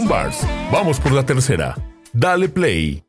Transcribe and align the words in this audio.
Bars, 0.00 0.38
vamos 0.72 0.98
por 0.98 1.12
la 1.12 1.24
tercera. 1.24 1.76
Dale 2.14 2.48
play. 2.48 3.04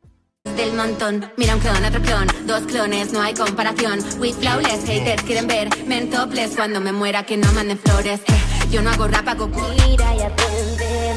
Del 0.56 0.74
montón, 0.74 1.24
mira 1.38 1.54
un 1.54 1.60
clon, 1.60 1.82
otro 1.82 2.02
clon, 2.02 2.26
dos 2.46 2.62
clones, 2.64 3.10
no 3.12 3.22
hay 3.22 3.32
comparación. 3.32 4.00
We 4.18 4.34
flawless, 4.34 4.84
haters 4.84 5.22
quieren 5.22 5.46
ver, 5.46 5.70
men 5.86 6.10
topless 6.10 6.54
cuando 6.54 6.80
me 6.80 6.92
muera 6.92 7.24
que 7.24 7.38
no 7.38 7.50
manden 7.52 7.78
flores. 7.78 8.20
Eh, 8.26 8.68
yo 8.70 8.82
no 8.82 8.90
hago 8.90 9.08
rap, 9.08 9.26
hago 9.26 9.48
mira 9.48 10.14
y 10.14 10.20
aprende, 10.20 11.13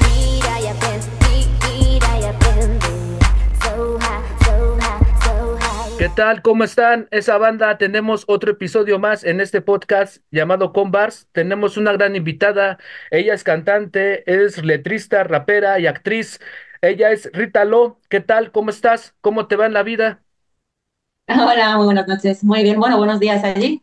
¿Qué 5.98 6.10
tal? 6.10 6.44
¿Cómo 6.44 6.64
están? 6.64 7.08
Esa 7.10 7.40
banda, 7.40 7.80
tenemos 7.80 8.24
otro 8.28 8.52
episodio 8.52 9.00
más 9.00 9.24
en 9.24 9.42
este 9.42 9.62
podcast 9.62 10.18
llamado 10.30 10.72
Bars. 10.72 11.28
Tenemos 11.32 11.76
una 11.76 11.92
gran 11.94 12.16
invitada. 12.16 12.78
Ella 13.10 13.34
es 13.34 13.44
cantante, 13.44 14.24
es 14.32 14.64
letrista, 14.64 15.24
rapera 15.24 15.80
y 15.80 15.88
actriz. 15.88 16.40
Ella 16.82 17.12
es 17.12 17.32
Rita 17.34 17.66
Lo. 17.66 18.00
¿Qué 18.10 18.20
tal? 18.20 18.52
¿Cómo 18.52 18.70
estás? 18.70 19.16
¿Cómo 19.22 19.48
te 19.48 19.56
va 19.56 19.66
en 19.66 19.74
la 19.74 19.82
vida? 19.82 20.22
Hola, 21.28 21.76
muy 21.78 21.86
buenas 21.86 22.08
noches. 22.08 22.44
Muy 22.44 22.64
bien, 22.64 22.80
bueno, 22.80 22.98
buenos 22.98 23.20
días 23.20 23.44
allí. 23.44 23.82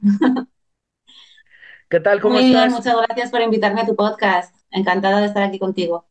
¿Qué 1.88 2.00
tal? 2.00 2.20
¿Cómo 2.20 2.34
Muy 2.34 2.44
bien, 2.48 2.70
estás? 2.70 2.72
muchas 2.72 2.96
gracias 2.96 3.30
por 3.30 3.40
invitarme 3.40 3.80
a 3.82 3.86
tu 3.86 3.96
podcast. 3.96 4.54
Encantada 4.70 5.20
de 5.20 5.26
estar 5.26 5.42
aquí 5.42 5.58
contigo. 5.58 6.06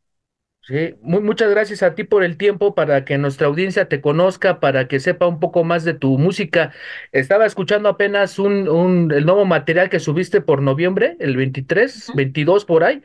Sí, 0.66 0.96
mu- 1.02 1.20
muchas 1.22 1.50
gracias 1.52 1.84
a 1.84 1.94
ti 1.94 2.06
por 2.06 2.24
el 2.24 2.38
tiempo 2.38 2.74
para 2.74 3.04
que 3.04 3.18
nuestra 3.18 3.48
audiencia 3.48 3.90
te 3.90 4.00
conozca, 4.00 4.62
para 4.62 4.88
que 4.88 5.02
sepa 5.02 5.28
un 5.28 5.40
poco 5.42 5.66
más 5.66 5.84
de 5.84 5.94
tu 5.94 6.18
música. 6.18 6.72
Estaba 7.12 7.46
escuchando 7.46 7.90
apenas 7.90 8.40
un, 8.40 8.70
un, 8.70 9.12
el 9.12 9.26
nuevo 9.26 9.44
material 9.46 9.90
que 9.90 10.00
subiste 10.00 10.40
por 10.40 10.62
noviembre, 10.62 11.18
el 11.20 11.36
23, 11.36 12.12
22 12.16 12.64
por 12.64 12.86
ahí. 12.86 13.04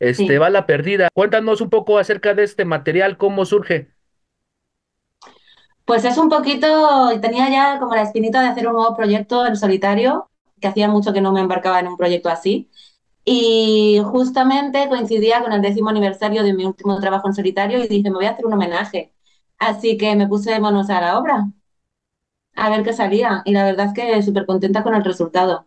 Este, 0.00 0.34
Sí. 0.34 0.38
Bala 0.38 0.66
Perdida. 0.66 1.08
Cuéntanos 1.14 1.60
un 1.62 1.70
poco 1.70 1.98
acerca 1.98 2.34
de 2.34 2.44
este 2.44 2.64
material, 2.66 3.18
cómo 3.18 3.44
surge. 3.46 3.88
Pues 5.84 6.04
es 6.04 6.18
un 6.18 6.28
poquito, 6.28 7.08
tenía 7.20 7.48
ya 7.50 7.78
como 7.78 7.94
la 7.94 8.02
espinita 8.02 8.42
de 8.42 8.48
hacer 8.48 8.66
un 8.68 8.74
nuevo 8.74 8.94
proyecto 8.94 9.46
en 9.46 9.56
solitario, 9.56 10.28
que 10.60 10.68
hacía 10.68 10.88
mucho 10.88 11.12
que 11.12 11.20
no 11.22 11.32
me 11.32 11.40
embarcaba 11.40 11.80
en 11.80 11.88
un 11.88 11.96
proyecto 11.96 12.28
así. 12.28 12.70
Y 13.30 14.00
justamente 14.04 14.88
coincidía 14.88 15.42
con 15.42 15.52
el 15.52 15.62
décimo 15.62 15.90
aniversario 15.90 16.42
de 16.44 16.54
mi 16.54 16.64
último 16.64 16.98
trabajo 17.00 17.28
en 17.28 17.34
solitario 17.34 17.78
y 17.84 17.88
dije, 17.88 18.10
me 18.10 18.16
voy 18.16 18.26
a 18.26 18.30
hacer 18.30 18.46
un 18.46 18.54
homenaje. 18.54 19.12
Así 19.58 19.96
que 19.98 20.16
me 20.16 20.28
puse 20.28 20.58
manos 20.60 20.88
a 20.90 21.00
la 21.00 21.18
obra, 21.18 21.48
a 22.56 22.68
ver 22.70 22.82
qué 22.84 22.92
salía. 22.92 23.40
Y 23.46 23.52
la 23.52 23.64
verdad 23.64 23.86
es 23.86 23.94
que 23.94 24.22
súper 24.22 24.44
contenta 24.46 24.82
con 24.82 24.94
el 24.94 25.02
resultado. 25.04 25.66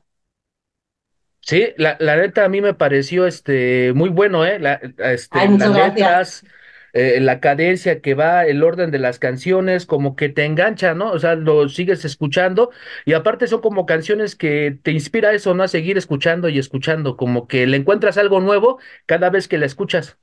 Sí, 1.42 1.74
la, 1.78 1.98
la 2.00 2.16
neta 2.18 2.46
a 2.46 2.50
mí 2.50 2.62
me 2.62 2.74
pareció 2.76 3.26
este 3.26 3.94
muy 3.94 4.10
bueno, 4.10 4.46
¿eh? 4.46 4.60
La, 4.60 4.74
este, 5.00 5.40
Ay, 5.40 5.58
las 5.58 5.72
gracias. 5.74 5.74
letras, 5.74 6.46
eh, 6.94 7.20
la 7.22 7.40
cadencia 7.40 8.02
que 8.02 8.14
va, 8.16 8.46
el 8.46 8.64
orden 8.64 8.92
de 8.92 9.00
las 9.00 9.20
canciones, 9.20 9.86
como 9.86 10.16
que 10.16 10.30
te 10.30 10.46
engancha, 10.46 10.94
¿no? 10.94 11.12
O 11.12 11.20
sea, 11.20 11.36
lo 11.36 11.70
sigues 11.70 12.06
escuchando 12.06 12.72
y 13.06 13.14
aparte 13.14 13.48
son 13.48 13.62
como 13.62 13.86
canciones 13.86 14.36
que 14.36 14.78
te 14.84 14.92
inspira 14.92 15.34
eso, 15.34 15.54
¿no? 15.54 15.64
A 15.64 15.68
seguir 15.68 15.98
escuchando 15.98 16.50
y 16.50 16.60
escuchando, 16.60 17.18
como 17.18 17.48
que 17.48 17.68
le 17.68 17.78
encuentras 17.78 18.18
algo 18.18 18.40
nuevo 18.42 18.80
cada 19.06 19.30
vez 19.30 19.48
que 19.48 19.58
la 19.58 19.66
escuchas. 19.66 20.18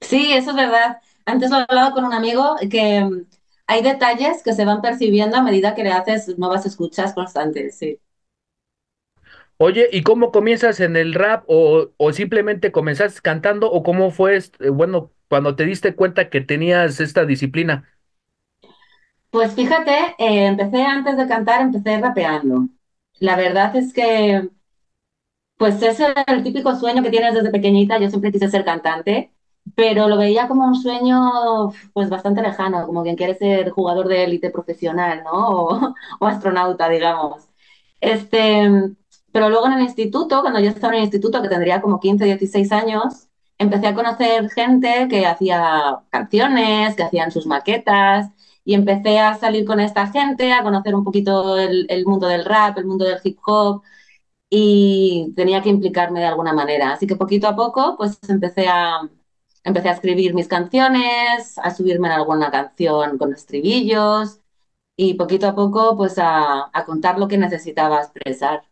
Sí, 0.00 0.32
eso 0.32 0.50
es 0.50 0.56
verdad. 0.56 1.00
Antes 1.24 1.50
lo 1.50 1.56
hablado 1.58 1.92
con 1.92 2.04
un 2.04 2.12
amigo 2.12 2.56
que 2.70 3.00
mm, 3.04 3.26
hay 3.66 3.82
detalles 3.82 4.42
que 4.42 4.52
se 4.54 4.64
van 4.64 4.80
percibiendo 4.82 5.36
a 5.36 5.42
medida 5.42 5.74
que 5.74 5.84
le 5.84 5.92
haces 5.92 6.38
nuevas 6.38 6.66
escuchas 6.66 7.12
constantes, 7.14 7.76
sí. 7.78 8.00
Oye, 9.56 9.88
¿y 9.92 10.02
cómo 10.02 10.30
comienzas 10.30 10.78
en 10.80 10.96
el 10.96 11.14
rap 11.14 11.44
o, 11.48 11.90
o 11.96 12.12
simplemente 12.12 12.70
comenzaste 12.72 13.20
cantando 13.22 13.70
o 13.70 13.82
cómo 13.82 14.10
fue, 14.10 14.36
este, 14.36 14.70
bueno, 14.70 15.12
cuando 15.28 15.56
te 15.56 15.64
diste 15.66 15.94
cuenta 15.94 16.30
que 16.30 16.40
tenías 16.40 17.00
esta 17.00 17.24
disciplina? 17.26 17.88
Pues 19.30 19.54
fíjate, 19.54 19.92
eh, 20.18 20.46
empecé 20.46 20.82
antes 20.84 21.16
de 21.16 21.26
cantar, 21.28 21.60
empecé 21.62 21.98
rapeando. 22.00 22.68
La 23.20 23.36
verdad 23.36 23.74
es 23.76 23.92
que, 23.92 24.48
pues 25.56 25.76
ese 25.82 26.04
es 26.10 26.14
el 26.28 26.42
típico 26.44 26.74
sueño 26.76 27.02
que 27.02 27.10
tienes 27.10 27.34
desde 27.34 27.50
pequeñita. 27.50 27.98
Yo 27.98 28.08
siempre 28.10 28.30
quise 28.32 28.48
ser 28.50 28.64
cantante, 28.64 29.32
pero 29.74 30.08
lo 30.08 30.16
veía 30.16 30.46
como 30.48 30.66
un 30.66 30.74
sueño, 30.76 31.72
pues 31.92 32.08
bastante 32.10 32.42
lejano, 32.42 32.86
como 32.86 33.02
quien 33.02 33.16
quiere 33.16 33.34
ser 33.34 33.70
jugador 33.70 34.08
de 34.08 34.24
élite 34.24 34.50
profesional, 34.50 35.22
¿no? 35.24 35.32
O, 35.58 35.94
o 36.20 36.26
astronauta, 36.26 36.88
digamos. 36.88 37.48
Este, 38.00 38.68
pero 39.32 39.50
luego 39.50 39.66
en 39.66 39.74
el 39.74 39.82
instituto, 39.82 40.40
cuando 40.42 40.60
yo 40.60 40.70
estaba 40.70 40.92
en 40.94 40.98
el 41.00 41.04
instituto, 41.04 41.42
que 41.42 41.48
tendría 41.48 41.80
como 41.80 42.00
15, 42.00 42.24
16 42.24 42.70
años, 42.72 43.27
empecé 43.58 43.88
a 43.88 43.94
conocer 43.94 44.50
gente 44.50 45.08
que 45.10 45.26
hacía 45.26 46.00
canciones, 46.10 46.96
que 46.96 47.02
hacían 47.02 47.30
sus 47.32 47.46
maquetas, 47.46 48.30
y 48.64 48.74
empecé 48.74 49.18
a 49.18 49.34
salir 49.34 49.64
con 49.64 49.80
esta 49.80 50.08
gente, 50.08 50.52
a 50.52 50.62
conocer 50.62 50.94
un 50.94 51.04
poquito 51.04 51.58
el, 51.58 52.04
mundo 52.06 52.28
del 52.28 52.44
rap, 52.44 52.78
el 52.78 52.86
mundo 52.86 53.04
del 53.04 53.20
hip 53.24 53.38
hop, 53.46 53.82
y 54.50 55.32
tenía 55.36 55.62
que 55.62 55.70
implicarme 55.70 56.20
de 56.20 56.26
alguna 56.26 56.52
manera. 56.52 56.92
Así 56.92 57.06
que 57.06 57.16
poquito 57.16 57.48
a 57.48 57.56
poco, 57.56 57.96
pues 57.96 58.18
empecé 58.28 58.68
a, 58.68 59.00
escribir 59.64 60.34
mis 60.34 60.48
canciones, 60.48 61.58
a 61.58 61.70
subirme 61.74 62.08
en 62.08 62.14
alguna 62.14 62.50
canción 62.50 63.18
con 63.18 63.32
estribillos, 63.32 64.40
y 64.96 65.14
poquito 65.14 65.48
a 65.48 65.54
poco, 65.54 65.96
pues 65.96 66.18
a 66.18 66.70
contar 66.86 67.18
lo 67.18 67.28
que 67.28 67.38
necesitaba 67.38 68.00
expresar. 68.02 68.62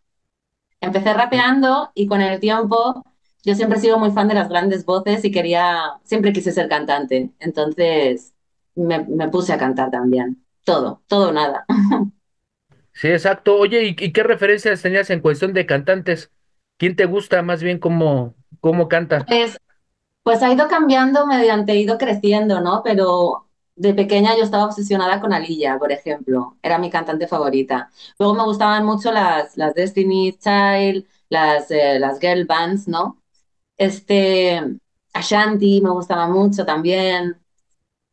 Empecé 0.81 1.13
rapeando 1.13 1.91
y 1.95 2.07
con 2.07 2.21
el 2.21 2.39
tiempo 2.39 3.03
yo 3.43 3.55
siempre 3.55 3.77
he 3.77 3.81
sido 3.81 3.99
muy 3.99 4.11
fan 4.11 4.27
de 4.27 4.35
las 4.35 4.49
grandes 4.49 4.85
voces 4.85 5.23
y 5.25 5.31
quería, 5.31 5.99
siempre 6.03 6.33
quise 6.33 6.51
ser 6.51 6.69
cantante. 6.69 7.31
Entonces 7.39 8.33
me, 8.75 8.99
me 9.05 9.29
puse 9.29 9.53
a 9.53 9.57
cantar 9.57 9.91
también. 9.91 10.43
Todo, 10.63 11.01
todo 11.07 11.31
nada. 11.31 11.65
Sí, 12.93 13.07
exacto. 13.09 13.55
Oye, 13.57 13.83
¿y, 13.85 13.89
y 13.99 14.11
qué 14.11 14.23
referencias 14.23 14.81
tenías 14.81 15.09
en 15.09 15.21
cuestión 15.21 15.53
de 15.53 15.65
cantantes? 15.65 16.31
¿Quién 16.77 16.95
te 16.95 17.05
gusta 17.05 17.41
más 17.43 17.61
bien 17.63 17.79
cómo, 17.79 18.35
cómo 18.59 18.87
canta? 18.89 19.27
Pues, 19.27 19.57
pues 20.23 20.43
ha 20.43 20.53
ido 20.53 20.67
cambiando 20.69 21.27
mediante 21.27 21.73
he 21.73 21.79
ido 21.81 21.97
creciendo, 21.97 22.61
¿no? 22.61 22.81
Pero 22.83 23.49
de 23.75 23.93
pequeña 23.93 24.35
yo 24.37 24.43
estaba 24.43 24.65
obsesionada 24.65 25.21
con 25.21 25.33
Aliyah, 25.33 25.79
por 25.79 25.91
ejemplo. 25.91 26.57
Era 26.63 26.79
mi 26.79 26.89
cantante 26.91 27.27
favorita. 27.27 27.91
Luego 28.19 28.35
me 28.35 28.43
gustaban 28.45 28.85
mucho 28.85 29.11
las, 29.11 29.57
las 29.57 29.73
Destiny's 29.75 30.39
Child, 30.39 31.05
las, 31.29 31.71
eh, 31.71 31.99
las 31.99 32.19
girl 32.19 32.45
bands, 32.45 32.87
¿no? 32.87 33.21
Este, 33.77 34.61
Ashanti 35.13 35.81
me 35.81 35.89
gustaba 35.91 36.27
mucho 36.27 36.65
también. 36.65 37.37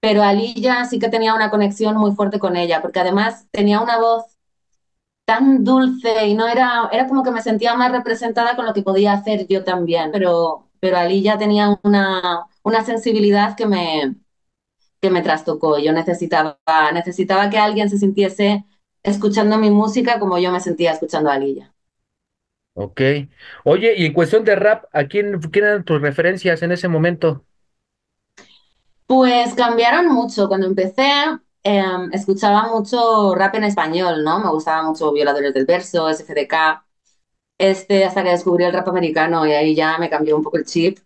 Pero 0.00 0.22
Aliyah 0.22 0.86
sí 0.86 0.98
que 1.00 1.08
tenía 1.10 1.34
una 1.34 1.50
conexión 1.50 1.96
muy 1.96 2.12
fuerte 2.14 2.38
con 2.40 2.56
ella, 2.56 2.82
porque 2.82 3.00
además 3.00 3.46
tenía 3.52 3.80
una 3.80 3.98
voz 3.98 4.24
tan 5.26 5.64
dulce 5.64 6.26
y 6.26 6.34
no 6.34 6.46
era, 6.48 6.88
era 6.92 7.06
como 7.08 7.22
que 7.22 7.30
me 7.30 7.42
sentía 7.42 7.74
más 7.76 7.92
representada 7.92 8.56
con 8.56 8.66
lo 8.66 8.74
que 8.74 8.82
podía 8.82 9.12
hacer 9.14 9.46
yo 9.48 9.64
también. 9.64 10.10
Pero, 10.12 10.70
pero 10.80 10.98
Aliyah 10.98 11.38
tenía 11.38 11.78
una, 11.82 12.46
una 12.62 12.84
sensibilidad 12.84 13.56
que 13.56 13.66
me, 13.66 14.16
que 15.02 15.10
me 15.10 15.22
trastocó. 15.22 15.78
Yo 15.80 15.92
necesitaba, 15.94 16.58
necesitaba 16.94 17.50
que 17.50 17.58
alguien 17.58 17.90
se 17.90 17.98
sintiese 17.98 18.66
escuchando 19.04 19.58
mi 19.58 19.70
música 19.70 20.20
como 20.20 20.38
yo 20.38 20.52
me 20.52 20.60
sentía 20.60 20.92
escuchando 20.92 21.30
a 21.30 21.34
Aliyah. 21.36 21.73
Ok. 22.74 23.00
Oye, 23.64 23.94
y 23.96 24.06
en 24.06 24.12
cuestión 24.12 24.44
de 24.44 24.56
rap, 24.56 24.84
¿a 24.92 25.04
quién, 25.06 25.40
quién 25.40 25.64
eran 25.64 25.84
tus 25.84 26.00
referencias 26.00 26.62
en 26.62 26.72
ese 26.72 26.88
momento? 26.88 27.44
Pues 29.06 29.54
cambiaron 29.54 30.08
mucho. 30.12 30.48
Cuando 30.48 30.66
empecé, 30.66 31.02
eh, 31.62 31.82
escuchaba 32.12 32.68
mucho 32.68 33.34
rap 33.34 33.54
en 33.56 33.64
español, 33.64 34.24
¿no? 34.24 34.40
Me 34.40 34.50
gustaba 34.50 34.82
mucho 34.82 35.12
Violadores 35.12 35.52
del 35.54 35.66
Verso, 35.66 36.08
SFDK, 36.08 36.84
este, 37.58 38.04
hasta 38.04 38.22
que 38.24 38.30
descubrí 38.30 38.64
el 38.64 38.72
rap 38.72 38.88
americano 38.88 39.46
y 39.46 39.52
ahí 39.52 39.74
ya 39.74 39.98
me 39.98 40.10
cambió 40.10 40.36
un 40.36 40.42
poco 40.44 40.58
el 40.58 40.64
chip. 40.66 40.98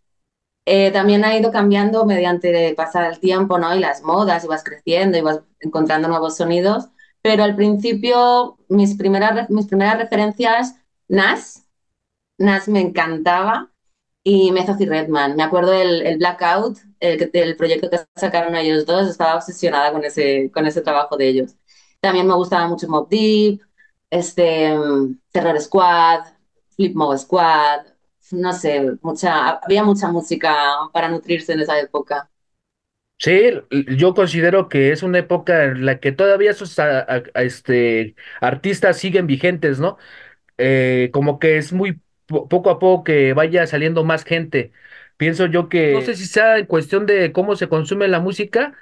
Eh, 0.66 0.92
también 0.92 1.24
ha 1.24 1.36
ido 1.38 1.52
cambiando 1.52 2.06
mediante 2.06 2.74
pasar 2.76 3.12
el 3.12 3.20
tiempo, 3.20 3.58
¿no? 3.58 3.74
Y 3.76 3.80
las 3.80 4.02
modas, 4.02 4.44
ibas 4.44 4.64
creciendo, 4.64 5.18
ibas 5.18 5.42
encontrando 5.60 6.08
nuevos 6.08 6.36
sonidos, 6.36 6.88
pero 7.22 7.44
al 7.44 7.56
principio 7.56 8.58
mis 8.68 8.96
primeras, 8.96 9.50
mis 9.50 9.66
primeras 9.68 9.98
referencias, 9.98 10.76
Nas, 11.08 11.66
Nas 12.38 12.68
me 12.68 12.80
encantaba 12.80 13.72
y 14.24 14.52
Method 14.52 14.80
y 14.80 14.86
Redman. 14.86 15.36
Me 15.36 15.42
acuerdo 15.42 15.72
el, 15.74 16.02
el 16.06 16.18
Blackout, 16.18 16.78
el, 17.00 17.30
el 17.32 17.56
proyecto 17.56 17.90
que 17.90 17.98
sacaron 18.16 18.56
ellos 18.56 18.86
dos, 18.86 19.08
estaba 19.08 19.36
obsesionada 19.36 19.92
con 19.92 20.04
ese, 20.04 20.50
con 20.52 20.66
ese 20.66 20.82
trabajo 20.82 21.16
de 21.16 21.28
ellos. 21.28 21.56
También 22.00 22.26
me 22.26 22.34
gustaba 22.34 22.68
mucho 22.68 22.88
Mobb 22.88 23.08
Deep, 23.08 23.60
este, 24.10 24.74
Terror 25.32 25.60
Squad, 25.60 26.20
Flip 26.76 26.94
Mode 26.96 27.18
Squad, 27.18 27.86
no 28.32 28.52
sé, 28.52 28.98
mucha, 29.02 29.50
había 29.58 29.84
mucha 29.84 30.08
música 30.08 30.54
para 30.92 31.08
nutrirse 31.08 31.52
en 31.54 31.60
esa 31.60 31.78
época. 31.80 32.30
Sí, 33.20 33.50
yo 33.96 34.14
considero 34.14 34.68
que 34.68 34.92
es 34.92 35.02
una 35.02 35.18
época 35.18 35.64
en 35.64 35.84
la 35.86 35.98
que 35.98 36.12
todavía 36.12 36.52
esos 36.52 36.76
este, 37.34 38.14
artistas 38.40 38.96
siguen 38.98 39.26
vigentes, 39.26 39.80
¿no? 39.80 39.98
Eh, 40.58 41.10
como 41.12 41.38
que 41.38 41.56
es 41.58 41.72
muy 41.72 42.00
po- 42.26 42.48
poco 42.48 42.70
a 42.70 42.78
poco 42.78 43.04
que 43.04 43.32
vaya 43.34 43.66
saliendo 43.66 44.04
más 44.04 44.24
gente. 44.24 44.72
Pienso 45.16 45.46
yo 45.46 45.68
que, 45.68 45.92
no 45.94 46.00
sé 46.02 46.14
si 46.16 46.26
sea 46.26 46.58
en 46.58 46.66
cuestión 46.66 47.06
de 47.06 47.32
cómo 47.32 47.56
se 47.56 47.68
consume 47.68 48.08
la 48.08 48.20
música, 48.20 48.74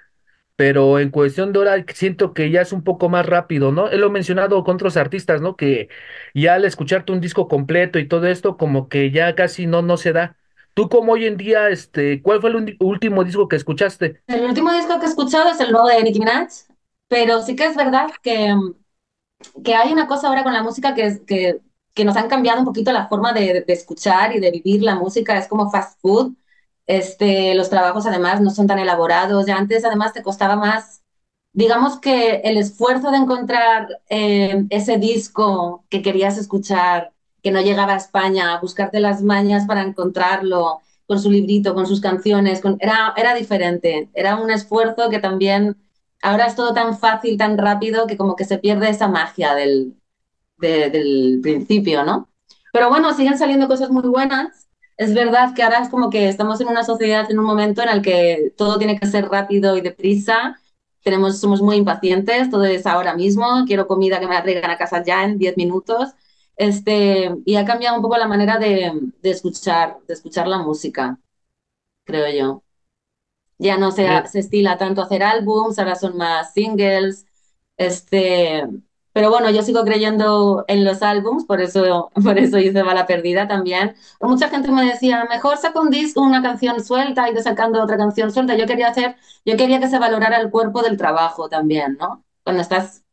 pero 0.56 0.99
en 1.00 1.11
cuestión 1.11 1.52
de 1.52 1.58
hora 1.58 1.84
siento 1.94 2.32
que 2.34 2.50
ya 2.50 2.62
es 2.62 2.73
un 2.73 2.82
poco 2.82 3.08
más 3.11 3.26
rápido, 3.26 3.73
¿no? 3.73 3.88
Él 3.90 4.00
lo 4.00 4.06
he 4.08 4.11
mencionado 4.11 4.64
con 4.64 4.76
otros 4.76 4.96
artistas, 4.96 5.40
¿no? 5.43 5.56
Que 5.56 5.88
ya 6.34 6.55
al 6.55 6.64
escucharte 6.64 7.12
un 7.12 7.20
disco 7.20 7.46
completo 7.49 7.99
y 7.99 8.08
todo 8.08 8.26
esto, 8.26 8.56
como 8.56 8.88
que 8.88 9.11
ya 9.11 9.34
casi 9.34 9.67
no, 9.67 9.82
no 9.82 9.96
se 9.99 10.12
da. 10.12 10.37
Tú 10.75 10.88
como 10.88 11.12
hoy 11.12 11.26
en 11.26 11.37
día, 11.37 11.69
este, 11.70 12.22
¿cuál 12.22 12.40
fue 12.40 12.50
el 12.50 12.76
último 12.81 13.25
disco 13.25 13.49
que 13.49 13.56
escuchaste? 13.56 14.22
El 14.29 14.44
último 14.44 14.72
disco 14.72 14.99
que 15.00 15.06
he 15.06 15.08
escuchado 15.08 15.50
es 15.50 15.58
el 15.61 15.72
nuevo 15.72 15.88
de 15.88 16.02
Nicki 16.02 16.20
Minaj, 16.20 16.49
pero 17.08 17.43
sí 17.43 17.56
que 17.56 17.67
es 17.67 17.76
verdad 17.76 18.08
que, 18.22 18.55
que 19.64 19.75
hay 19.75 19.93
una 19.93 20.06
cosa 20.06 20.29
ahora 20.29 20.43
con 20.44 20.52
la 20.52 20.62
música 20.62 20.94
que, 20.94 21.06
es, 21.06 21.20
que, 21.26 21.61
que 21.96 22.04
nos 22.04 22.16
han 22.16 22.28
cambiado 22.28 22.60
un 22.60 22.66
poquito 22.66 22.93
la 22.93 23.08
forma 23.08 23.32
de, 23.32 23.64
escuchar 23.69 24.37
y 24.37 24.40
de 24.40 24.50
vivir 24.50 24.82
la 24.82 24.96
música. 24.96 25.38
Es 25.38 25.48
como 25.48 25.70
fast 25.70 25.98
food. 26.00 26.34
Este, 26.87 27.54
los 27.54 27.70
trabajos 27.70 28.06
además 28.06 28.40
no 28.43 28.50
son 28.50 28.66
tan 28.66 28.78
elaborados. 28.78 29.46
Ya 29.46 29.56
antes 29.56 29.84
además 29.84 30.12
te 30.12 30.22
costaba 30.22 30.56
más, 30.56 31.02
digamos 31.52 31.98
que 31.98 32.43
el 32.44 32.58
esfuerzo 32.58 33.10
de 33.10 33.16
encontrar 33.16 33.88
eh, 34.10 34.66
ese 34.70 34.98
disco 34.98 35.87
que 35.88 36.02
querías 36.02 36.37
escuchar, 36.38 37.12
que 37.43 37.50
no 37.50 37.62
llegaba 37.62 37.94
a 37.94 37.96
España, 37.96 38.60
buscarte 38.60 39.00
las 39.00 39.22
mañas 39.22 39.66
para 39.66 39.82
encontrarlo, 39.82 40.81
con 41.06 41.20
su 41.20 41.31
librito, 41.31 41.75
con 41.75 41.87
sus 41.87 42.00
canciones, 42.00 42.60
era, 42.81 43.14
era 43.16 43.34
diferente. 43.34 44.10
Era 44.12 44.37
un 44.37 44.50
esfuerzo 44.50 45.08
que 45.08 45.19
también 45.20 45.76
ahora 46.22 46.46
es 46.46 46.56
todo 46.56 46.75
tan 46.75 46.98
fácil, 46.98 47.38
tan 47.38 47.56
rápido, 47.56 48.06
que 48.06 48.16
como 48.19 48.37
que 48.37 48.44
se 48.44 48.58
pierde 48.58 48.90
esa 48.90 49.08
magia 49.08 49.54
del, 49.54 49.94
de- 50.58 50.91
del 50.91 51.41
principio, 51.43 52.05
¿no? 52.05 52.29
Pero 52.73 52.88
bueno, 52.88 53.12
siguen 53.14 53.38
saliendo 53.38 53.69
cosas 53.69 53.91
muy 53.91 54.08
buenas. 54.08 54.69
Es 54.97 55.14
verdad 55.14 55.55
que 55.55 55.62
ahora 55.62 55.81
es 55.82 55.88
como 55.88 56.11
que 56.11 56.29
estamos 56.29 56.61
en 56.61 56.69
una 56.69 56.85
sociedad, 56.85 57.31
en 57.31 57.38
un 57.38 57.44
momento 57.44 57.82
en 57.82 57.88
el 57.91 58.03
que 58.03 58.53
todo 58.56 58.79
tiene 58.79 58.99
que 58.99 59.06
ser 59.06 59.29
rápido 59.29 59.76
y 59.76 59.81
deprisa. 59.82 60.58
Tenemos, 61.03 61.38
somos 61.41 61.62
muy 61.62 61.76
impacientes, 61.76 62.50
todo 62.50 62.64
es 62.64 62.87
ahora 62.87 63.14
mismo. 63.14 63.64
Quiero 63.67 63.87
comida 63.87 64.19
que 64.20 64.26
me 64.26 64.35
la 64.35 64.43
traigan 64.43 64.70
a 64.70 64.79
casa 64.79 65.03
ya 65.05 65.25
en 65.25 65.38
10 65.38 65.56
minutos. 65.56 66.11
Este, 66.56 67.31
y 67.44 67.56
ha 67.56 67.64
cambiado 67.67 67.97
un 67.97 68.03
poco 68.03 68.17
la 68.17 68.26
manera 68.29 68.58
de, 68.58 68.93
de 69.23 69.31
escuchar, 69.31 69.99
de 70.08 70.14
escuchar 70.14 70.49
la 70.49 70.58
música, 70.58 71.19
creo 72.05 72.31
yo. 72.32 72.64
Ya 73.58 73.79
no 73.79 73.91
se, 73.93 74.06
Eh, 74.06 74.23
se 74.29 74.41
estila 74.41 74.79
tanto 74.79 75.03
hacer 75.03 75.23
álbums, 75.23 75.79
ahora 75.79 75.94
son 75.97 76.17
más 76.17 76.53
singles. 76.55 77.26
Este, 77.76 78.64
pero 79.17 79.31
bueno, 79.31 79.49
yo 79.51 79.63
sigo 79.63 79.83
creyendo 79.83 80.67
en 80.69 80.85
los 80.85 81.01
álbums, 81.03 81.47
por 81.47 81.63
eso, 81.63 82.11
por 82.23 82.39
eso 82.39 82.59
hice 82.59 82.83
Bala 82.83 83.07
Perdida 83.07 83.49
también. 83.49 83.95
Mucha 84.21 84.51
gente 84.51 84.71
me 84.71 84.85
decía, 84.85 85.25
mejor 85.31 85.57
saca 85.57 85.81
un 85.81 85.89
disco, 85.91 86.21
una 86.21 86.43
canción 86.43 86.85
suelta, 86.85 87.31
y 87.31 87.37
sacando 87.43 87.83
otra 87.83 87.97
canción 87.97 88.31
suelta. 88.31 88.57
Yo 88.57 88.67
quería 88.67 88.89
hacer, 88.89 89.17
yo 89.47 89.57
quería 89.57 89.81
que 89.81 89.89
se 89.89 89.99
valorara 89.99 90.37
el 90.39 90.51
cuerpo 90.51 90.83
del 90.83 90.99
trabajo 90.99 91.49
también, 91.49 91.97
¿no? 91.99 92.25
Cuando 92.45 92.61
estás, 92.61 93.05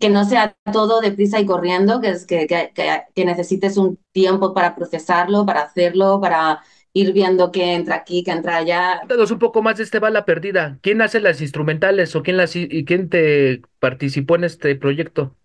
que 0.00 0.10
no 0.10 0.24
sea 0.24 0.56
todo 0.72 1.00
deprisa 1.00 1.40
y 1.40 1.46
corriendo, 1.46 2.00
que 2.00 2.10
es 2.10 2.26
que, 2.26 2.46
que, 2.46 2.72
que 3.14 3.24
necesites 3.24 3.76
un 3.78 3.98
tiempo 4.12 4.54
para 4.54 4.74
procesarlo, 4.76 5.46
para 5.46 5.62
hacerlo, 5.62 6.20
para 6.20 6.62
ir 7.00 7.12
viendo 7.12 7.50
qué 7.52 7.74
entra 7.74 7.96
aquí, 7.96 8.22
qué 8.24 8.32
entra 8.32 8.56
allá. 8.58 9.00
Cuéntanos 9.00 9.30
un 9.30 9.38
poco 9.38 9.62
más 9.62 9.76
de 9.76 9.84
este 9.84 9.98
Bala 10.00 10.24
Perdida. 10.24 10.78
¿Quién 10.82 11.00
hace 11.02 11.20
las 11.20 11.40
instrumentales 11.40 12.14
o 12.16 12.22
quién 12.22 12.36
las 12.36 12.56
y 12.56 12.84
quién 12.84 13.08
te 13.08 13.62
participó 13.78 14.36
en 14.36 14.44
este 14.44 14.74
proyecto? 14.76 15.36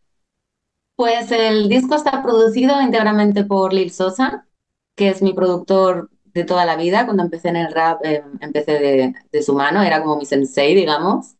Pues 0.95 1.31
el 1.31 1.67
disco 1.69 1.95
está 1.95 2.21
producido 2.23 2.79
íntegramente 2.81 3.43
por 3.43 3.73
Lil 3.73 3.91
Sosa, 3.91 4.47
que 4.95 5.09
es 5.09 5.21
mi 5.21 5.33
productor 5.33 6.09
de 6.25 6.43
toda 6.43 6.65
la 6.65 6.75
vida. 6.75 7.05
Cuando 7.05 7.23
empecé 7.23 7.49
en 7.49 7.55
el 7.57 7.73
rap, 7.73 8.01
eh, 8.05 8.23
empecé 8.39 8.73
de, 8.79 9.13
de 9.31 9.43
su 9.43 9.53
mano, 9.55 9.81
era 9.81 10.01
como 10.03 10.17
mi 10.17 10.25
sensei, 10.25 10.75
digamos. 10.75 11.35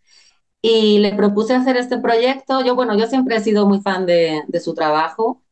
Y 0.62 1.00
le 1.00 1.14
propuse 1.16 1.56
hacer 1.56 1.78
este 1.78 2.00
proyecto. 2.00 2.64
Yo, 2.66 2.76
bueno, 2.76 2.98
yo 2.98 3.08
siempre 3.08 3.38
he 3.38 3.42
sido 3.42 3.68
muy 3.68 3.82
fan 3.82 4.06
de, 4.08 4.44
de 4.48 4.60
su 4.62 4.74
trabajo 4.76 5.44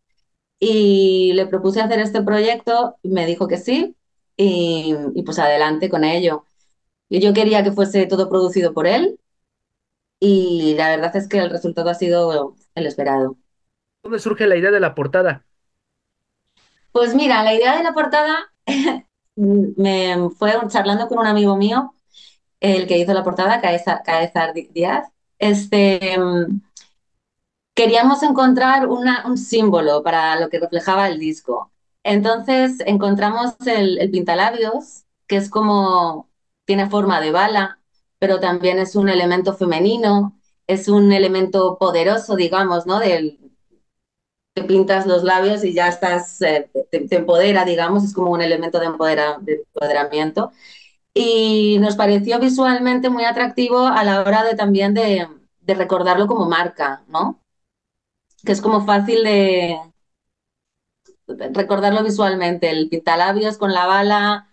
y 0.60 1.34
le 1.34 1.48
propuse 1.48 1.82
hacer 1.82 2.00
este 2.00 2.22
proyecto, 2.24 2.98
me 3.04 3.26
dijo 3.26 3.48
que 3.48 3.58
sí 3.58 3.96
y, 4.40 4.96
y 5.16 5.24
pues 5.24 5.40
adelante 5.40 5.90
con 5.90 6.06
ello. 6.06 6.46
Yo 7.10 7.34
quería 7.34 7.64
que 7.64 7.72
fuese 7.74 8.08
todo 8.08 8.30
producido 8.30 8.74
por 8.74 8.88
él 8.88 9.20
y 10.20 10.76
la 10.76 10.90
verdad 10.90 11.16
es 11.16 11.28
que 11.28 11.40
el 11.40 11.50
resultado 11.50 11.90
ha 11.90 11.96
sido 11.96 12.56
el 12.76 12.86
esperado. 12.88 13.38
¿Dónde 14.04 14.20
surge 14.20 14.46
la 14.48 14.58
idea 14.58 14.72
de 14.72 14.80
la 14.82 14.94
portada? 14.96 15.46
Pues 16.92 17.14
mira, 17.16 17.44
la 17.44 17.54
idea 17.54 17.78
de 17.78 17.84
la 17.84 17.94
portada 17.94 18.52
me 19.36 20.30
fue 20.38 20.54
charlando 20.70 21.08
con 21.08 21.20
un 21.20 21.28
amigo 21.28 21.56
mío, 21.58 21.94
el 22.60 22.88
que 22.88 22.98
hizo 23.00 23.14
la 23.14 23.24
portada, 23.24 23.62
Caesar 23.62 24.54
Díaz. 24.74 25.10
Este, 25.40 26.18
mm, 26.20 26.62
queríamos 27.74 28.22
encontrar 28.24 28.88
una, 28.88 29.26
un 29.26 29.36
símbolo 29.38 30.04
para 30.04 30.40
lo 30.40 30.50
que 30.50 30.60
reflejaba 30.60 31.08
el 31.08 31.20
disco. 31.20 31.72
Entonces 32.04 32.80
encontramos 32.86 33.56
el, 33.66 34.00
el 34.00 34.12
pintalabios, 34.12 35.06
que 35.28 35.38
es 35.38 35.50
como, 35.50 36.30
tiene 36.66 36.90
forma 36.90 37.22
de 37.22 37.32
bala, 37.32 37.80
pero 38.20 38.40
también 38.40 38.80
es 38.80 38.96
un 38.96 39.10
elemento 39.10 39.54
femenino, 39.54 40.40
es 40.68 40.88
un 40.88 41.12
elemento 41.12 41.78
poderoso, 41.80 42.36
digamos, 42.36 42.86
¿no? 42.86 43.00
Del, 43.00 43.40
te 44.54 44.64
pintas 44.64 45.06
los 45.08 45.24
labios 45.24 45.64
y 45.64 45.74
ya 45.74 45.88
estás, 45.88 46.42
eh, 46.42 46.70
te, 46.92 47.16
empodera, 47.16 47.66
digamos, 47.66 48.04
es 48.04 48.14
como 48.14 48.32
un 48.32 48.42
elemento 48.42 48.80
de 48.80 48.88
empoderamiento. 48.88 50.52
Y 51.14 51.78
nos 51.80 51.96
pareció 51.96 52.40
visualmente 52.40 53.10
muy 53.10 53.26
atractivo 53.26 53.80
a 53.88 54.04
la 54.04 54.22
hora 54.22 54.44
de 54.44 54.56
también 54.56 54.94
de, 54.94 55.28
de 55.62 55.76
recordarlo 55.76 56.28
como 56.28 56.48
marca, 56.48 57.04
¿no? 57.08 57.42
Que 58.46 58.52
es 58.54 58.62
como 58.62 58.86
fácil 58.86 59.24
de 59.24 59.78
recordarlo 61.54 62.04
visualmente, 62.04 62.70
el 62.72 62.90
pintalabios 62.90 63.58
con 63.58 63.74
la 63.74 63.86
bala, 63.86 64.50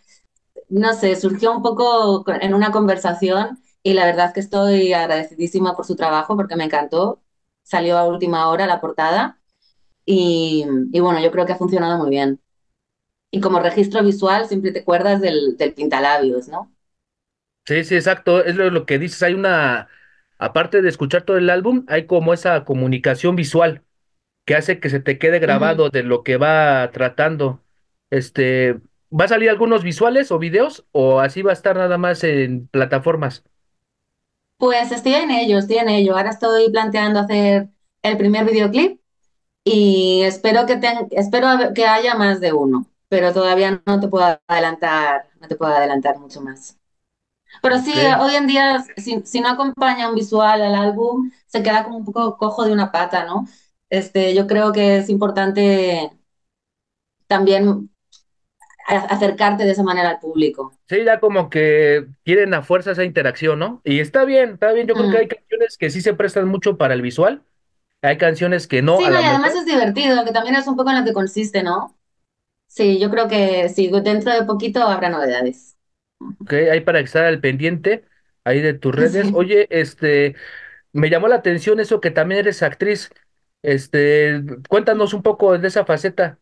no 0.69 0.95
sé, 0.95 1.17
surgió 1.17 1.53
un 1.53 1.63
poco 1.63 2.25
en 2.41 2.55
una 2.55 2.73
conversación 2.73 3.61
y 3.83 3.95
la 3.95 4.07
verdad 4.07 4.35
que 4.35 4.41
estoy 4.41 4.93
agradecidísima 4.95 5.77
por 5.77 5.87
su 5.87 5.97
trabajo 5.97 6.37
porque 6.37 6.57
me 6.57 6.65
encantó. 6.65 7.23
Salió 7.65 7.99
a 7.99 8.09
última 8.09 8.49
hora 8.51 8.67
la 8.67 8.81
portada 8.81 9.41
y, 10.07 10.67
bueno, 11.01 11.21
yo 11.23 11.33
creo 11.33 11.47
que 11.47 11.53
ha 11.55 11.57
funcionado 11.57 11.99
muy 11.99 12.11
bien. 12.11 12.41
Y 13.33 13.41
como 13.41 13.61
registro 13.61 14.03
visual 14.05 14.47
siempre 14.49 14.73
te 14.73 14.81
acuerdas 14.81 15.21
del, 15.23 15.57
del 15.59 15.75
pintalabios, 15.75 16.49
¿no? 16.49 16.73
Sí, 17.67 17.83
sí, 17.85 17.97
exacto. 17.97 18.45
Es 18.45 18.55
lo, 18.57 18.71
lo 18.71 18.87
que 18.87 18.99
dices. 18.99 19.23
Hay 19.25 19.35
una, 19.35 19.89
aparte 20.39 20.83
de 20.83 20.89
escuchar 20.89 21.25
todo 21.25 21.37
el 21.39 21.51
álbum, 21.51 21.85
hay 21.89 22.07
como 22.07 22.33
esa 22.33 22.65
comunicación 22.65 23.35
visual 23.37 23.85
que 24.47 24.57
hace 24.57 24.81
que 24.81 24.91
se 24.91 25.01
te 25.01 25.19
quede 25.21 25.41
grabado 25.41 25.91
de 25.91 26.05
lo 26.05 26.25
que 26.25 26.39
va 26.39 26.91
tratando. 26.93 27.65
Este, 28.11 28.75
¿va 29.13 29.27
a 29.27 29.29
salir 29.29 29.51
algunos 29.51 29.85
visuales 29.85 30.33
o 30.33 30.41
videos 30.41 30.87
o 30.93 31.21
así 31.21 31.43
va 31.43 31.53
a 31.53 31.55
estar 31.55 31.77
nada 31.77 31.99
más 31.99 32.25
en 32.25 32.69
plataformas? 32.69 33.45
Pues 34.59 34.91
estoy 34.93 35.15
en 35.15 35.31
ello, 35.31 35.59
estoy 35.59 35.77
en 35.79 35.89
ello. 35.91 36.17
Ahora 36.17 36.31
estoy 36.31 36.71
planteando 36.71 37.21
hacer 37.21 37.69
el 38.03 38.17
primer 38.17 38.45
videoclip 38.47 39.01
y 39.65 40.23
espero 40.25 40.67
que, 40.67 40.77
ten- 40.79 41.09
espero 41.13 41.49
que 41.75 41.87
haya 41.87 42.15
más 42.17 42.41
de 42.41 42.53
uno, 42.53 42.87
pero 43.09 43.33
todavía 43.35 43.83
no 43.87 44.01
te 44.01 44.09
puedo 44.09 44.41
adelantar, 44.49 45.31
no 45.41 45.49
te 45.49 45.57
puedo 45.57 45.75
adelantar 45.75 46.19
mucho 46.21 46.41
más. 46.43 46.79
Pero 47.63 47.79
sí, 47.81 47.95
hoy 48.21 48.37
en 48.37 48.47
día, 48.49 48.85
si, 48.97 49.23
si 49.27 49.41
no 49.41 49.51
acompaña 49.51 50.09
un 50.11 50.17
visual 50.17 50.63
al 50.63 50.75
álbum, 50.75 51.31
se 51.47 51.63
queda 51.63 51.85
como 51.85 51.99
un 51.99 52.05
poco 52.07 52.37
cojo 52.39 52.65
de 52.67 52.73
una 52.73 52.93
pata, 52.93 53.25
¿no? 53.27 53.47
Este, 53.91 54.35
yo 54.35 54.47
creo 54.47 54.73
que 54.73 54.99
es 54.99 55.09
importante 55.11 56.11
también 57.29 57.91
acercarte 58.89 59.65
de 59.65 59.73
esa 59.73 59.83
manera 59.85 60.11
al 60.11 60.19
público. 60.21 60.73
Sí, 60.89 61.05
ya 61.05 61.19
como 61.19 61.51
que 61.51 62.07
quieren 62.25 62.55
a 62.55 62.63
fuerza 62.63 62.93
esa 62.93 63.03
interacción, 63.05 63.59
¿no? 63.59 63.81
Y 63.85 63.99
está 63.99 64.25
bien, 64.25 64.51
está 64.55 64.73
bien. 64.73 64.87
Yo 64.87 64.95
creo 64.97 65.09
que 65.09 65.19
hay 65.19 65.29
canciones 65.29 65.77
que 65.77 65.91
sí 65.91 66.01
se 66.01 66.15
prestan 66.15 66.47
mucho 66.47 66.77
para 66.79 66.95
el 66.95 67.03
visual. 67.03 67.43
Hay 68.03 68.19
canciones 68.19 68.69
que 68.69 68.83
no, 68.83 68.99
Sí, 68.99 69.05
a 69.07 69.11
y 69.11 69.23
además 69.23 69.55
mejor. 69.55 69.55
es 69.55 69.67
divertido, 69.67 70.25
que 70.25 70.33
también 70.33 70.57
es 70.57 70.67
un 70.67 70.77
poco 70.77 70.91
en 70.91 70.99
lo 71.01 71.05
que 71.05 71.13
consiste, 71.13 71.63
¿no? 71.63 71.97
Sí, 72.69 72.99
yo 73.01 73.11
creo 73.11 73.29
que 73.29 73.69
sí, 73.71 73.91
dentro 74.05 74.33
de 74.35 74.45
poquito 74.45 74.83
habrá 74.85 75.11
novedades. 75.11 75.77
Ok, 76.41 76.53
hay 76.55 76.81
para 76.81 77.01
estar 77.01 77.25
al 77.25 77.41
pendiente 77.41 78.05
ahí 78.45 78.61
de 78.61 78.75
tus 78.75 78.95
redes. 78.95 79.29
Sí. 79.29 79.31
Oye, 79.35 79.67
este, 79.71 80.35
me 80.93 81.11
llamó 81.11 81.29
la 81.29 81.37
atención 81.37 81.81
eso 81.81 82.01
que 82.01 82.11
también 82.13 82.41
eres 82.41 82.63
actriz. 82.63 83.11
Este, 83.67 84.43
cuéntanos 84.69 85.13
un 85.15 85.23
poco 85.23 85.59
de 85.59 85.67
esa 85.69 85.85
faceta. 85.85 86.39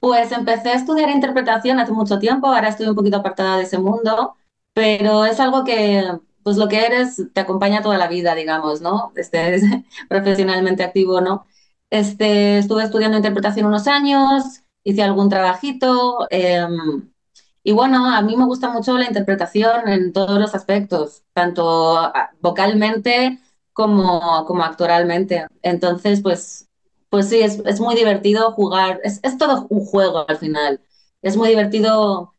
Pues 0.00 0.30
empecé 0.32 0.70
a 0.70 0.74
estudiar 0.74 1.10
interpretación 1.10 1.80
hace 1.80 1.92
mucho 1.92 2.18
tiempo, 2.18 2.46
ahora 2.48 2.68
estoy 2.68 2.86
un 2.88 2.94
poquito 2.94 3.16
apartada 3.18 3.56
de 3.58 3.64
ese 3.64 3.78
mundo, 3.78 4.36
pero 4.74 5.24
es 5.24 5.40
algo 5.40 5.64
que, 5.64 6.04
pues 6.42 6.56
lo 6.58 6.68
que 6.68 6.84
eres 6.86 7.22
te 7.32 7.40
acompaña 7.40 7.82
toda 7.82 7.98
la 7.98 8.06
vida, 8.08 8.34
digamos, 8.34 8.80
¿no? 8.82 9.12
Estés 9.16 9.62
profesionalmente 10.08 10.84
activo, 10.84 11.20
¿no? 11.20 11.46
Este, 11.90 12.58
estuve 12.58 12.84
estudiando 12.84 13.16
interpretación 13.16 13.66
unos 13.66 13.86
años, 13.88 14.44
hice 14.84 15.02
algún 15.02 15.28
trabajito, 15.30 16.26
eh, 16.30 16.66
Y 17.62 17.72
bueno, 17.72 18.06
a 18.14 18.22
mí 18.22 18.36
me 18.36 18.44
gusta 18.46 18.70
mucho 18.70 18.96
la 18.96 19.06
interpretación 19.06 19.88
en 19.88 20.12
todos 20.12 20.38
los 20.38 20.54
aspectos, 20.54 21.24
tanto 21.32 21.98
ah, 21.98 22.30
vocalmente 22.40 23.40
como, 23.76 24.46
como 24.46 24.64
actoralmente. 24.64 25.46
Entonces, 25.60 26.22
pues, 26.22 26.66
pues 27.10 27.28
sí, 27.28 27.40
es, 27.40 27.58
es 27.66 27.78
muy 27.78 27.94
divertido 27.94 28.50
jugar, 28.52 29.00
es, 29.04 29.20
es 29.22 29.36
todo 29.36 29.66
un 29.68 29.84
juego 29.84 30.24
al 30.26 30.38
final. 30.38 30.80
Es 31.20 31.36
muy 31.36 31.50
divertido 31.50 32.34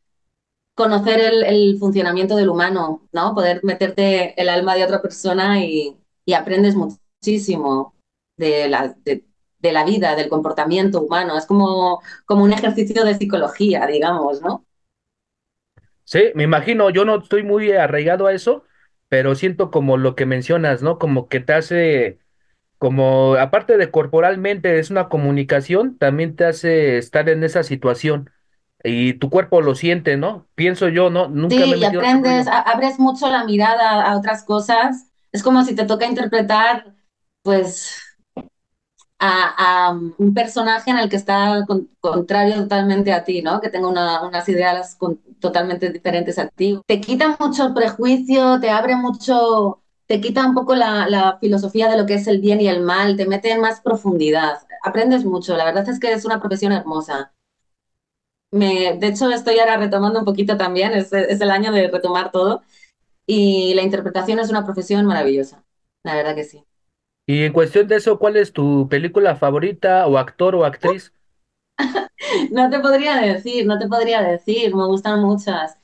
conocer 0.73 1.19
el, 1.45 1.77
funcionamiento 1.77 2.35
del 2.35 2.49
humano, 2.49 3.07
¿no? 3.11 3.35
Poder 3.35 3.63
meterte 3.63 4.33
el 4.41 4.49
alma 4.49 4.73
de 4.73 4.83
otra 4.83 4.99
persona 4.99 5.63
y, 5.63 5.95
y 6.25 6.33
aprendes 6.33 6.75
muchísimo 6.75 7.93
de 8.35 8.67
la, 8.67 8.95
de, 9.05 9.23
de 9.59 9.71
la 9.71 9.85
vida, 9.85 10.15
del 10.15 10.29
comportamiento 10.29 11.01
humano. 11.01 11.37
Es 11.37 11.45
como, 11.45 12.01
como 12.25 12.43
un 12.45 12.53
ejercicio 12.53 13.03
de 13.03 13.13
psicología, 13.13 13.85
digamos, 13.85 14.41
¿no? 14.41 14.65
Sí, 16.03 16.31
me 16.33 16.43
imagino, 16.43 16.89
yo 16.89 17.05
no 17.05 17.17
estoy 17.17 17.43
muy 17.43 17.71
arraigado 17.73 18.25
a 18.25 18.33
eso, 18.33 18.63
pero 19.09 19.35
siento 19.35 19.71
como 19.71 19.97
lo 19.97 20.15
que 20.15 20.25
mencionas, 20.25 20.81
¿no? 20.83 20.99
Como 20.99 21.27
que 21.29 21.39
te 21.39 21.53
hace, 21.53 22.19
como 22.79 23.35
aparte 23.35 23.77
de 23.77 23.91
corporalmente 23.91 24.79
es 24.79 24.91
una 24.91 25.09
comunicación, 25.09 25.97
también 25.97 26.35
te 26.35 26.45
hace 26.45 26.97
estar 26.99 27.29
en 27.29 27.43
esa 27.43 27.63
situación 27.63 28.31
y 28.83 29.13
tu 29.15 29.29
cuerpo 29.31 29.61
lo 29.61 29.75
siente, 29.75 30.17
¿no? 30.17 30.49
Pienso 30.55 30.89
yo, 30.89 31.09
¿no? 31.11 31.29
Nunca 31.29 31.67
me 31.67 31.77
Sí, 31.77 31.81
he 31.81 31.85
y 31.85 31.85
aprendes, 31.85 32.47
a- 32.47 32.59
abres 32.61 32.99
mucho 32.99 33.29
la 33.29 33.45
mirada 33.45 34.03
a 34.05 34.17
otras 34.17 34.43
cosas. 34.43 35.07
Es 35.31 35.43
como 35.43 35.63
si 35.63 35.75
te 35.75 35.85
toca 35.85 36.05
interpretar, 36.05 36.95
pues, 37.43 38.01
a, 39.19 39.87
a 39.89 39.91
un 40.17 40.33
personaje 40.33 40.91
en 40.91 40.97
el 40.99 41.09
que 41.09 41.15
está 41.15 41.63
con- 41.67 41.89
contrario 41.99 42.55
totalmente 42.55 43.11
a 43.13 43.23
ti, 43.23 43.41
¿no? 43.41 43.59
Que 43.61 43.69
tenga 43.69 43.87
una- 43.87 44.21
unas 44.23 44.47
ideas 44.49 44.97
totalmente 45.39 45.89
diferentes 45.91 46.37
a 46.39 46.47
ti. 46.49 46.79
Te 46.85 47.01
quita 47.01 47.35
mucho 47.39 47.65
el 47.67 47.73
prejuicio, 47.73 48.59
te 48.59 48.69
abre 48.69 48.95
mucho, 48.95 49.81
te 50.07 50.21
quita 50.21 50.45
un 50.47 50.53
poco 50.55 50.75
la, 50.75 51.07
la 51.09 51.37
filosofía 51.39 51.89
de 51.89 51.97
lo 51.97 52.05
que 52.05 52.15
es 52.15 52.27
el 52.27 52.39
bien 52.41 52.61
y 52.61 52.67
el 52.67 52.81
mal, 52.81 53.17
te 53.17 53.25
mete 53.27 53.51
en 53.51 53.61
más 53.61 53.81
profundidad. 53.81 54.59
Aprendes 54.83 55.25
mucho, 55.25 55.55
la 55.57 55.65
verdad 55.65 55.87
es 55.89 55.99
que 55.99 56.11
es 56.13 56.25
una 56.25 56.39
profesión 56.39 56.71
hermosa. 56.71 57.33
Me, 58.51 58.97
de 58.97 59.07
hecho, 59.07 59.29
estoy 59.31 59.59
ahora 59.59 59.77
retomando 59.77 60.19
un 60.19 60.25
poquito 60.25 60.57
también, 60.57 60.93
es, 60.93 61.11
es 61.13 61.41
el 61.41 61.51
año 61.51 61.71
de 61.71 61.89
retomar 61.89 62.31
todo. 62.31 62.61
Y 63.27 63.73
la 63.75 63.83
interpretación 63.83 64.39
es 64.39 64.49
una 64.51 64.65
profesión 64.65 65.05
maravillosa, 65.05 65.65
la 66.03 66.15
verdad 66.15 66.35
que 66.35 66.43
sí. 66.45 66.65
Y 67.27 67.43
en 67.43 67.53
cuestión 67.53 67.87
de 67.87 67.97
eso, 67.97 68.17
¿cuál 68.17 68.37
es 68.37 68.53
tu 68.53 68.87
película 68.89 69.35
favorita 69.35 70.07
o 70.07 70.17
actor 70.17 70.55
o 70.55 70.65
actriz? 70.65 71.13
No 72.51 72.69
te 72.69 72.79
podría 72.79 73.15
decir, 73.17 73.65
no 73.65 73.77
te 73.79 73.87
podría 73.87 74.21
decir, 74.21 74.75
me 74.75 74.85
gustan 74.85 75.21
muchas. 75.21 75.77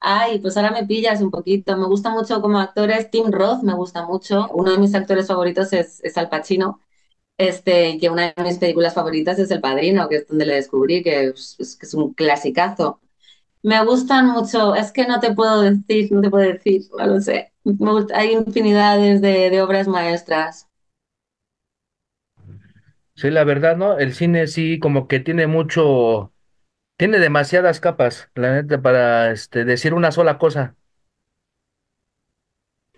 Ay, 0.00 0.38
pues 0.38 0.56
ahora 0.56 0.70
me 0.70 0.86
pillas 0.86 1.20
un 1.20 1.30
poquito. 1.30 1.76
Me 1.76 1.86
gusta 1.86 2.10
mucho 2.10 2.40
como 2.40 2.58
actores, 2.58 3.10
Tim 3.10 3.30
Roth 3.32 3.62
me 3.62 3.74
gusta 3.74 4.06
mucho. 4.06 4.48
Uno 4.52 4.72
de 4.72 4.78
mis 4.78 4.94
actores 4.94 5.26
favoritos 5.26 5.72
es, 5.72 6.00
es 6.04 6.16
Al 6.18 6.28
Pacino. 6.28 6.80
Este, 7.38 7.98
que 8.00 8.10
una 8.10 8.32
de 8.34 8.44
mis 8.44 8.58
películas 8.58 8.94
favoritas 8.94 9.38
es 9.40 9.50
El 9.50 9.60
Padrino, 9.62 10.08
que 10.08 10.16
es 10.18 10.28
donde 10.28 10.46
le 10.46 10.56
descubrí 10.56 11.02
que 11.04 11.26
es, 11.28 11.56
es- 11.60 11.94
un 11.94 12.14
clasicazo. 12.14 13.00
Me 13.62 13.84
gustan 13.86 14.28
mucho, 14.28 14.74
es 14.76 14.92
que 14.92 15.06
no 15.08 15.20
te 15.20 15.34
puedo 15.34 15.62
decir, 15.62 16.12
no 16.12 16.22
te 16.22 16.30
puedo 16.30 16.44
decir, 16.52 16.82
no 16.98 17.06
lo 17.08 17.20
sé. 17.22 17.52
Gusta- 17.64 18.18
hay 18.18 18.32
infinidades 18.34 19.22
de, 19.22 19.50
de 19.50 19.62
obras 19.62 19.88
maestras. 19.88 20.67
Sí, 23.18 23.30
la 23.30 23.42
verdad, 23.44 23.76
¿no? 23.76 23.98
El 23.98 24.14
cine 24.14 24.46
sí 24.46 24.78
como 24.78 25.08
que 25.08 25.18
tiene 25.20 25.46
mucho, 25.48 26.32
tiene 26.96 27.18
demasiadas 27.20 27.80
capas, 27.80 28.30
la 28.34 28.54
neta, 28.54 28.82
para 28.82 29.32
este, 29.32 29.64
decir 29.64 29.94
una 29.94 30.12
sola 30.12 30.38
cosa. 30.38 30.76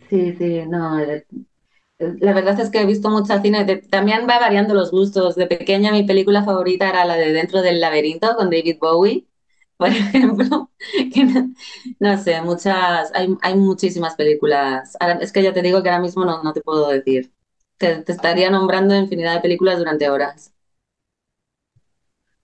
Sí, 0.09 0.35
sí, 0.37 0.63
no, 0.67 0.99
eh, 1.01 1.25
La 1.99 2.33
verdad 2.35 2.59
es 2.61 2.71
que 2.71 2.81
he 2.81 2.87
visto 2.87 3.11
mucho 3.11 3.41
cine. 3.43 3.65
también 3.91 4.27
va 4.29 4.39
variando 4.41 4.75
los 4.75 4.91
gustos. 4.91 5.37
De 5.37 5.47
pequeña 5.47 5.93
mi 5.93 6.05
película 6.05 6.45
favorita 6.45 6.89
era 6.91 7.05
la 7.07 7.17
de 7.17 7.33
Dentro 7.33 7.63
del 7.63 7.81
laberinto 7.81 8.37
con 8.37 8.51
David 8.51 8.79
Bowie, 8.81 9.27
por 9.79 9.89
ejemplo. 9.91 10.71
No 12.01 12.19
sé, 12.19 12.43
muchas, 12.43 13.13
hay, 13.15 13.37
hay 13.43 13.57
muchísimas 13.57 14.17
películas. 14.17 14.97
Ahora, 15.01 15.15
es 15.21 15.33
que 15.33 15.43
ya 15.43 15.53
te 15.55 15.63
digo 15.63 15.83
que 15.83 15.91
ahora 15.91 16.03
mismo 16.03 16.25
no, 16.25 16.43
no 16.43 16.53
te 16.53 16.61
puedo 16.63 16.89
decir. 16.91 17.33
Te, 17.81 18.03
te 18.05 18.13
estaría 18.13 18.49
nombrando 18.49 18.95
infinidad 18.95 19.35
de 19.35 19.41
películas 19.41 19.79
durante 19.79 20.09
horas. 20.09 20.55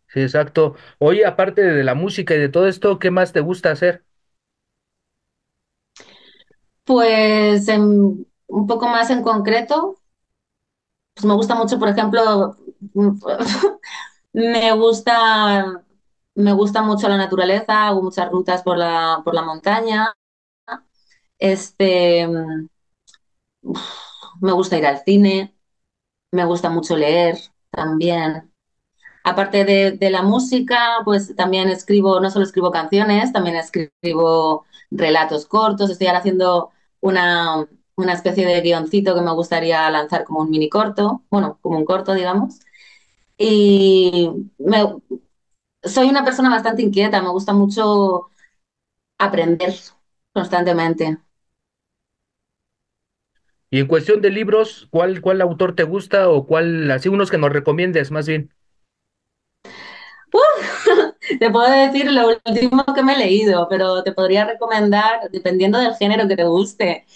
Sí, 0.09 0.21
exacto. 0.21 0.75
Oye, 0.99 1.27
aparte 1.27 1.63
de 1.63 1.85
la 1.85 1.95
música 1.95 2.35
y 2.35 2.39
de 2.39 2.49
todo 2.49 2.67
esto, 2.69 2.99
¿qué 2.99 3.11
más 3.11 3.33
te 3.33 3.41
gusta 3.41 3.71
hacer? 3.73 4.05
Pues 6.85 7.69
en- 7.69 8.27
un 8.49 8.67
poco 8.67 8.89
más 8.89 9.11
en 9.11 9.23
concreto, 9.23 9.97
pues 11.15 11.25
me 11.25 11.35
gusta 11.35 11.55
mucho, 11.55 11.79
por 11.79 11.89
ejemplo, 11.89 12.57
me 14.33 14.73
gusta, 14.73 15.85
me 16.35 16.53
gusta 16.53 16.83
mucho 16.83 17.09
la 17.09 17.17
naturaleza, 17.17 17.87
hago 17.89 18.03
muchas 18.03 18.31
rutas 18.31 18.63
por 18.63 18.79
la, 18.79 19.23
por 19.25 19.35
la 19.35 19.43
montaña. 19.43 20.13
Este, 21.39 22.27
me 24.41 24.53
gusta 24.53 24.79
ir 24.79 24.87
al 24.87 25.03
cine, 25.05 25.55
me 26.33 26.45
gusta 26.45 26.71
mucho 26.71 26.97
leer 26.97 27.39
también. 27.71 28.53
Aparte 29.25 29.65
de, 29.65 30.11
la 30.11 30.23
música, 30.23 30.99
pues 31.05 31.35
también 31.37 31.69
escribo, 31.69 32.21
no 32.21 32.31
solo 32.31 32.45
escribo 32.45 32.71
canciones, 32.71 33.33
también 33.33 33.57
escribo 33.57 34.67
relatos 34.91 35.47
cortos. 35.47 35.91
Estoy 35.91 36.09
haciendo 36.09 36.71
una, 37.01 37.67
una 37.97 38.13
especie 38.13 38.47
de 38.47 38.61
guioncito 38.61 39.15
que 39.15 39.23
me 39.23 39.33
gustaría 39.33 39.91
lanzar 39.91 40.25
como 40.25 40.41
un 40.41 40.51
mini 40.51 40.69
corto, 40.69 41.23
bueno, 41.31 41.59
como 41.63 41.79
un 41.79 41.85
corto, 41.85 42.15
digamos. 42.15 42.61
Y 43.39 44.31
me, 44.59 44.97
soy 45.83 46.09
una 46.09 46.25
persona 46.25 46.51
bastante 46.51 46.83
inquieta, 46.83 47.23
me 47.23 47.31
gusta 47.31 47.53
mucho 47.53 48.31
aprender 49.19 49.75
constantemente. 50.33 51.19
Y 53.71 53.81
en 53.81 53.87
cuestión 53.87 54.21
de 54.21 54.31
libros, 54.31 54.89
¿cuál, 54.91 55.21
cuál 55.21 55.41
autor 55.41 55.75
te 55.75 55.83
gusta 55.83 56.29
o 56.29 56.47
cuál, 56.47 56.91
así 56.91 57.09
unos 57.09 57.31
que 57.31 57.39
nos 57.39 57.53
recomiendes 57.53 58.11
más 58.11 58.27
bien? 58.27 58.53
Te 61.39 61.51
puedo 61.51 61.71
decir 61.71 62.11
lo 62.11 62.29
último 62.29 62.85
que 62.95 63.03
me 63.03 63.15
he 63.15 63.19
leído, 63.19 63.67
pero 63.69 64.03
te 64.03 64.13
podría 64.13 64.45
recomendar, 64.45 65.31
dependiendo 65.31 65.79
del 65.79 65.95
género 65.95 66.29
que 66.29 66.37
te 66.37 66.45
guste. 66.45 67.07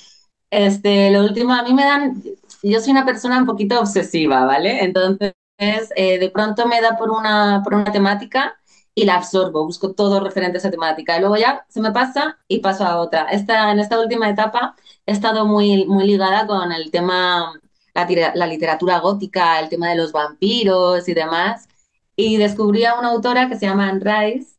Este, 0.50 1.10
lo 1.10 1.24
último, 1.24 1.52
a 1.52 1.62
mí 1.62 1.72
me 1.72 1.84
dan, 1.84 2.22
yo 2.62 2.80
soy 2.80 2.92
una 2.92 3.06
persona 3.06 3.38
un 3.38 3.46
poquito 3.46 3.80
obsesiva, 3.80 4.44
¿vale? 4.44 4.84
Entonces, 4.84 5.34
eh, 5.58 6.18
de 6.18 6.30
pronto 6.30 6.66
me 6.66 6.80
da 6.80 6.96
por 6.96 7.10
una, 7.10 7.60
por 7.62 7.74
una 7.74 7.92
temática 7.92 8.59
y 8.94 9.04
la 9.04 9.16
absorbo, 9.16 9.64
busco 9.64 9.92
todo 9.94 10.20
referente 10.20 10.58
a 10.58 10.60
esa 10.60 10.70
temática. 10.70 11.16
Y 11.16 11.20
luego 11.20 11.36
ya 11.36 11.64
se 11.68 11.80
me 11.80 11.92
pasa 11.92 12.38
y 12.48 12.60
paso 12.60 12.84
a 12.84 13.00
otra. 13.00 13.24
Esta, 13.30 13.70
en 13.72 13.78
esta 13.80 14.00
última 14.00 14.28
etapa 14.28 14.76
he 15.06 15.12
estado 15.12 15.46
muy, 15.46 15.86
muy 15.86 16.06
ligada 16.06 16.46
con 16.46 16.72
el 16.72 16.90
tema, 16.90 17.52
la, 17.94 18.46
literatura 18.46 18.98
gótica, 19.00 19.60
el 19.60 19.68
tema 19.68 19.88
de 19.90 19.96
los 19.96 20.12
vampiros 20.12 21.08
y 21.08 21.14
demás. 21.14 21.68
Y 22.16 22.36
descubrí 22.36 22.84
a 22.84 22.98
una 22.98 23.08
autora 23.10 23.48
que 23.48 23.56
se 23.56 23.66
llama 23.66 23.88
Anne 23.88 24.00
Rice, 24.04 24.56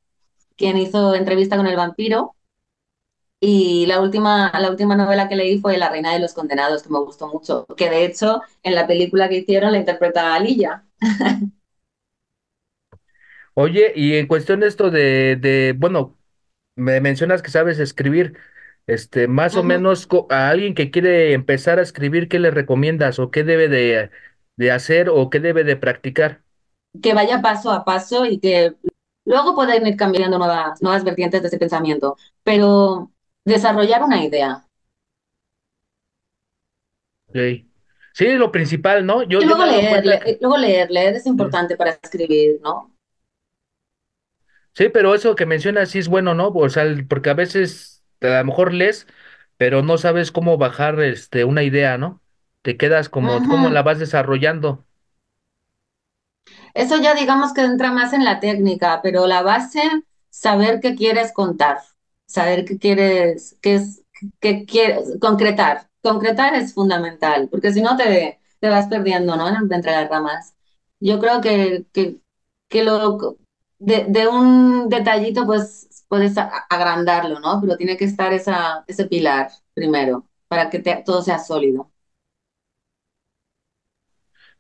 quien 0.56 0.78
hizo 0.78 1.16
entrevista 1.16 1.58
con 1.58 1.68
el 1.68 1.76
vampiro. 1.76 2.36
Y 3.40 3.86
la 3.88 4.00
última, 4.02 4.52
la 4.60 4.70
última 4.70 4.96
novela 4.96 5.28
que 5.28 5.36
leí 5.36 5.60
fue 5.60 5.78
La 5.78 5.90
Reina 5.90 6.14
de 6.14 6.20
los 6.20 6.34
Condenados, 6.34 6.84
que 6.84 6.90
me 6.90 7.00
gustó 7.00 7.28
mucho, 7.28 7.66
que 7.76 7.90
de 7.90 8.06
hecho 8.06 8.42
en 8.64 8.76
la 8.76 8.86
película 8.88 9.30
que 9.30 9.38
hicieron 9.38 9.72
la 9.72 9.80
interpreta 9.80 10.36
a. 10.36 10.40
Oye, 13.54 13.92
y 13.96 14.16
en 14.16 14.28
cuestión 14.28 14.60
de 14.62 14.68
esto 14.68 14.92
de, 14.92 15.36
de, 15.36 15.74
bueno, 15.78 16.18
me 16.76 17.02
mencionas 17.02 17.42
que 17.44 17.52
sabes 17.52 17.80
escribir, 17.80 18.38
este, 18.88 19.28
más 19.28 19.58
o 19.58 19.64
Ujú. 19.64 19.64
menos 19.64 20.08
co- 20.08 20.28
a 20.32 20.50
alguien 20.50 20.76
que 20.76 20.92
quiere 20.92 21.34
empezar 21.34 21.80
a 21.80 21.84
escribir, 21.84 22.30
¿qué 22.30 22.40
le 22.40 22.52
recomiendas 22.52 23.20
o 23.20 23.32
qué 23.32 23.44
debe 23.44 23.70
de, 23.70 24.12
de 24.58 24.72
hacer 24.72 25.10
o 25.10 25.30
qué 25.30 25.40
debe 25.42 25.64
de 25.66 25.78
practicar? 25.78 26.44
Que 27.02 27.14
vaya 27.14 27.42
paso 27.42 27.72
a 27.72 27.86
paso 27.86 28.26
y 28.26 28.40
que 28.40 28.76
luego 29.26 29.56
pueden 29.56 29.88
ir 29.88 29.96
cambiando 29.98 30.38
nuevas, 30.38 30.82
nuevas 30.82 31.04
vertientes 31.04 31.42
de 31.42 31.48
ese 31.48 31.58
pensamiento, 31.58 32.18
pero 32.44 33.12
desarrollar 33.46 34.04
una 34.04 34.24
idea. 34.24 34.68
Ok. 37.28 37.36
Sí, 38.14 38.26
lo 38.34 38.52
principal, 38.52 39.06
¿no? 39.06 39.24
Yo, 39.24 39.42
Y 39.42 39.46
yo 39.46 39.56
me 39.56 39.64
luego 39.64 39.66
he 39.66 39.68
dado 39.68 39.88
leer, 39.88 39.88
cuenta 39.88 40.20
le- 40.20 40.20
que, 40.20 40.38
luego 40.40 40.58
leer, 40.58 40.90
leer 40.92 41.16
es 41.16 41.26
importante 41.26 41.76
para 41.76 41.92
escribir, 41.92 42.60
¿no? 42.62 42.91
Sí, 44.74 44.90
pero 44.90 45.14
eso 45.16 45.36
que 45.36 45.46
mencionas 45.46 45.90
sí 45.90 46.00
es 46.00 46.08
bueno, 46.08 46.34
¿no? 46.34 46.50
O 46.50 46.70
sea, 46.70 46.84
el- 46.84 47.06
porque 47.08 47.30
a 47.30 47.34
veces 47.34 48.04
a 48.22 48.28
lo 48.40 48.46
mejor 48.46 48.74
lees, 48.74 49.08
pero 49.58 49.82
no 49.84 49.98
sabes 49.98 50.32
cómo 50.32 50.58
bajar, 50.58 51.00
este, 51.02 51.44
una 51.44 51.64
idea, 51.64 51.98
¿no? 51.98 52.22
Te 52.62 52.78
quedas 52.78 53.10
como, 53.10 53.48
cómo 53.48 53.70
la 53.70 53.84
vas 53.84 54.00
desarrollando. 54.00 54.86
Eso 56.74 56.98
ya 57.02 57.14
digamos 57.16 57.54
que 57.54 57.62
entra 57.62 57.92
más 57.92 58.14
en 58.14 58.24
la 58.26 58.40
técnica, 58.40 59.02
pero 59.04 59.28
la 59.28 59.42
base 59.42 59.82
saber 60.30 60.80
qué 60.82 60.96
quieres 60.96 61.32
contar, 61.34 61.80
saber 62.26 62.66
qué 62.66 62.78
quieres, 62.78 63.58
qué 63.62 63.76
es, 63.76 64.04
qué 64.40 64.66
quieres, 64.66 65.18
concretar. 65.20 65.90
Concretar 66.02 66.56
es 66.56 66.74
fundamental, 66.74 67.48
porque 67.50 67.72
si 67.74 67.82
no 67.82 67.96
te, 67.98 68.40
te 68.60 68.70
vas 68.70 68.88
perdiendo, 68.88 69.36
¿no? 69.36 69.48
Entre 69.50 69.92
las 69.92 70.10
ramas. 70.10 70.56
Yo 71.00 71.20
creo 71.20 71.42
que, 71.42 71.86
que, 71.94 72.18
que 72.70 72.84
lo, 72.84 73.38
de, 73.82 74.06
de, 74.08 74.28
un 74.28 74.90
detallito, 74.90 75.46
pues 75.46 76.06
puedes 76.08 76.36
agrandarlo, 76.38 77.40
¿no? 77.40 77.60
Pero 77.62 77.78
tiene 77.78 77.98
que 77.98 78.06
estar 78.06 78.32
esa, 78.34 78.84
ese 78.88 79.06
pilar 79.06 79.50
primero, 79.74 80.28
para 80.48 80.70
que 80.70 80.80
todo 81.06 81.22
sea 81.22 81.40
sólido. 81.40 81.92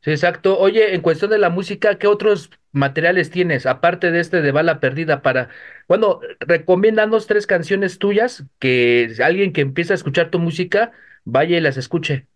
Sí, 0.02 0.10
exacto. 0.12 0.58
Oye, 0.58 0.96
en 0.96 1.02
cuestión 1.02 1.30
de 1.30 1.38
la 1.38 1.50
música, 1.50 2.00
¿qué 2.00 2.08
otros 2.08 2.50
materiales 2.72 3.30
tienes, 3.30 3.66
aparte 3.68 4.12
de 4.12 4.20
este 4.20 4.42
de 4.42 4.52
Bala 4.52 4.80
Perdida, 4.80 5.22
para, 5.22 5.50
bueno, 5.88 6.20
recomiéndanos 6.40 7.28
tres 7.28 7.46
canciones 7.46 8.00
tuyas 8.00 8.46
que 8.60 9.14
alguien 9.24 9.54
que 9.54 9.62
empieza 9.62 9.94
a 9.94 9.96
escuchar 9.96 10.32
tu 10.32 10.40
música 10.40 10.92
vaya 11.26 11.58
y 11.58 11.62
las 11.62 11.78
escuche. 11.78 12.28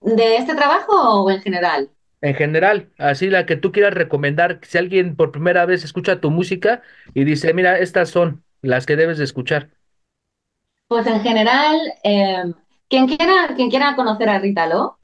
¿De 0.00 0.36
este 0.36 0.54
trabajo 0.54 1.24
o 1.24 1.30
en 1.30 1.40
general? 1.40 1.90
En 2.24 2.34
general, 2.34 2.90
así 2.96 3.28
la 3.28 3.44
que 3.44 3.54
tú 3.56 3.70
quieras 3.70 3.92
recomendar, 3.92 4.58
si 4.62 4.78
alguien 4.78 5.14
por 5.14 5.30
primera 5.30 5.66
vez 5.66 5.84
escucha 5.84 6.22
tu 6.22 6.30
música 6.30 6.80
y 7.12 7.24
dice, 7.24 7.52
mira, 7.52 7.78
estas 7.78 8.08
son 8.08 8.42
las 8.62 8.86
que 8.86 8.96
debes 8.96 9.18
de 9.18 9.24
escuchar. 9.24 9.68
Pues 10.88 11.06
en 11.06 11.20
general, 11.20 11.76
eh, 12.02 12.44
quien 12.88 13.06
quiera, 13.08 13.54
quien 13.56 13.68
quiera 13.68 13.94
conocer 13.94 14.30
a 14.30 14.38
Rita 14.38 14.66
Lo, 14.66 14.98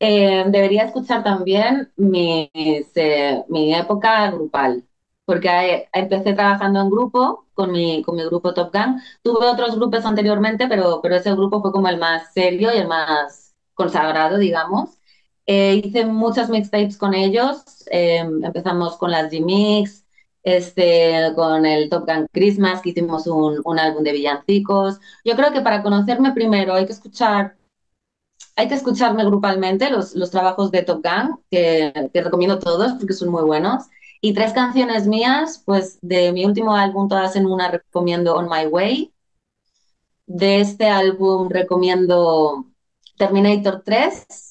eh, 0.00 0.44
debería 0.48 0.84
escuchar 0.84 1.24
también 1.24 1.92
mi, 1.96 2.50
eh, 2.54 3.44
mi 3.48 3.74
época 3.74 4.30
grupal, 4.30 4.84
porque 5.26 5.88
empecé 5.92 6.34
trabajando 6.34 6.80
en 6.80 6.90
grupo 6.90 7.46
con 7.54 7.72
mi, 7.72 8.02
con 8.02 8.16
mi 8.16 8.24
grupo 8.24 8.54
Top 8.54 8.72
Gun. 8.74 9.00
Tuve 9.22 9.46
otros 9.46 9.76
grupos 9.76 10.06
anteriormente, 10.06 10.68
pero, 10.68 11.00
pero 11.02 11.16
ese 11.16 11.32
grupo 11.32 11.62
fue 11.62 11.72
como 11.72 11.88
el 11.88 11.98
más 11.98 12.32
serio 12.32 12.70
y 12.74 12.78
el 12.78 12.88
más 12.88 13.54
consagrado, 13.74 14.38
digamos. 14.38 14.98
Eh, 15.46 15.80
hice 15.84 16.04
muchas 16.06 16.50
mixtapes 16.50 16.96
con 16.96 17.14
ellos. 17.14 17.64
empezamos 17.90 18.96
con 18.96 19.10
las 19.10 19.30
G-Mix, 19.30 20.04
este, 20.42 21.32
con 21.34 21.66
el 21.66 21.88
Top 21.88 22.06
Gun 22.06 22.26
Christmas, 22.32 22.82
que 22.82 22.90
hicimos 22.90 23.26
un, 23.26 23.60
un 23.64 23.78
álbum 23.78 24.02
de 24.02 24.12
villancicos. 24.12 25.00
Yo 25.24 25.36
creo 25.36 25.52
que 25.52 25.60
para 25.60 25.82
conocerme 25.82 26.32
primero 26.32 26.74
hay 26.74 26.86
que 26.86 26.92
escuchar 26.92 27.56
hay 28.56 28.68
que 28.68 28.74
escucharme 28.74 29.24
grupalmente 29.24 29.90
los, 29.90 30.14
los 30.14 30.30
trabajos 30.30 30.70
de 30.70 30.82
Top 30.82 31.02
Gun, 31.04 31.40
que, 31.50 32.10
que, 32.12 32.22
recomiendo 32.22 32.58
todos 32.58 32.92
porque 32.94 33.12
son 33.12 33.28
muy 33.28 33.42
buenos. 33.42 33.84
Y 34.22 34.32
tres 34.32 34.52
canciones 34.54 35.06
mías, 35.06 35.62
pues 35.64 35.98
de 36.00 36.32
mi 36.32 36.44
último 36.46 36.74
álbum, 36.74 37.08
todas 37.08 37.36
en 37.36 37.46
una, 37.46 37.70
recomiendo 37.70 38.34
On 38.34 38.48
My 38.48 38.66
Way. 38.66 39.12
De 40.26 40.60
este 40.60 40.88
álbum 40.88 41.48
recomiendo 41.50 42.66
Terminator 43.18 43.82
3 43.84 44.45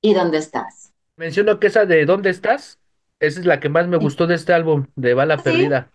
y 0.00 0.14
¿Dónde 0.14 0.38
estás? 0.38 0.92
Menciono 1.16 1.58
que 1.58 1.66
esa 1.68 1.86
de 1.86 2.04
¿Dónde 2.06 2.30
estás? 2.30 2.78
Esa 3.20 3.40
es 3.40 3.46
la 3.46 3.60
que 3.60 3.68
más 3.68 3.88
me 3.88 3.96
gustó 3.96 4.26
de 4.26 4.36
este 4.36 4.52
álbum, 4.52 4.86
de 4.94 5.14
Bala 5.14 5.38
¿Sí? 5.38 5.44
Perdida. 5.44 5.90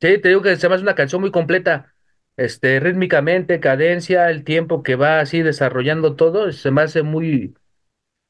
Sí, 0.00 0.18
te 0.18 0.28
digo 0.28 0.42
que 0.42 0.56
se 0.56 0.68
me 0.68 0.74
hace 0.74 0.82
una 0.82 0.96
canción 0.96 1.20
muy 1.20 1.30
completa 1.30 1.92
este, 2.36 2.80
rítmicamente, 2.80 3.60
cadencia, 3.60 4.30
el 4.30 4.44
tiempo 4.44 4.82
que 4.82 4.96
va 4.96 5.20
así 5.20 5.42
desarrollando 5.42 6.16
todo, 6.16 6.50
se 6.50 6.70
me 6.70 6.82
hace 6.82 7.02
muy, 7.02 7.54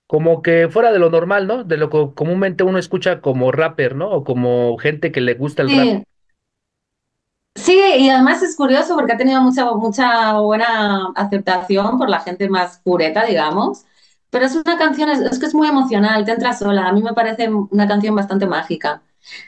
como 0.07 0.43
que 0.43 0.69
fuera 0.69 0.93
de 0.93 0.99
lo 0.99 1.09
normal, 1.09 1.47
¿no? 1.47 1.65
De 1.65 1.77
lo 1.77 1.89
que 1.89 2.11
comúnmente 2.15 2.65
uno 2.65 2.79
escucha 2.79 3.21
como 3.21 3.53
rapper, 3.53 3.95
¿no? 3.95 4.11
O 4.11 4.25
como 4.25 4.77
gente 4.77 5.13
que 5.13 5.21
le 5.21 5.35
gusta 5.35 5.63
el 5.63 5.71
rap. 5.71 6.05
Sí, 7.55 7.63
sí, 7.73 7.81
y 7.99 8.11
además 8.11 8.43
es 8.43 8.57
curioso 8.57 8.95
porque 8.95 9.13
ha 9.13 9.17
tenido 9.17 9.41
mucha, 9.41 9.65
mucha 9.73 10.39
buena 10.39 11.13
aceptación 11.15 11.99
por 11.99 12.11
la 12.11 12.21
gente 12.21 12.49
más 12.49 12.81
pureta, 12.81 13.25
digamos. 13.25 13.87
Pero 14.33 14.47
es 14.47 14.57
una 14.57 14.79
canción, 14.79 15.11
es, 15.11 15.39
que 15.39 15.45
es 15.45 15.55
muy 15.55 15.69
emocional, 15.69 16.25
te 16.25 16.33
entra 16.33 16.55
sola. 16.55 16.89
A 16.89 16.93
mí 16.93 17.03
me 17.03 17.13
parece 17.13 17.51
una 17.51 17.87
canción 17.87 18.15
bastante 18.15 18.47
mágica. 18.47 19.03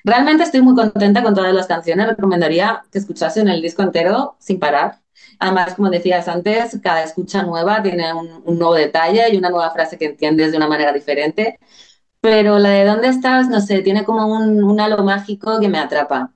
Realmente 0.04 0.42
estoy 0.44 0.60
muy 0.60 0.74
contenta 0.74 1.22
con 1.22 1.34
todas 1.34 1.54
las 1.54 1.66
canciones. 1.66 2.06
Recomendaría 2.06 2.82
que 2.92 2.98
escuchasen 2.98 3.48
el 3.48 3.62
disco 3.62 3.82
entero 3.82 4.36
sin 4.38 4.58
parar. 4.60 5.00
Además, 5.38 5.74
como 5.74 5.88
decías 5.88 6.28
antes, 6.28 6.78
cada 6.82 7.02
escucha 7.02 7.42
nueva 7.42 7.82
tiene 7.82 8.12
un, 8.12 8.44
nuevo 8.58 8.74
detalle 8.74 9.32
y 9.32 9.38
una 9.38 9.48
nueva 9.48 9.70
frase 9.70 9.96
que 9.96 10.04
entiendes 10.06 10.50
de 10.52 10.58
una 10.58 10.68
manera 10.68 10.92
diferente. 10.92 11.58
Pero 12.20 12.58
la 12.58 12.70
de 12.70 12.84
¿Dónde 12.84 13.08
estás? 13.08 13.48
No 13.48 13.60
sé, 13.62 13.80
tiene 13.80 14.04
como 14.04 14.26
un, 14.26 14.62
un 14.62 14.80
halo 14.80 15.02
mágico 15.02 15.60
que 15.60 15.68
me 15.68 15.78
atrapa. 15.78 16.30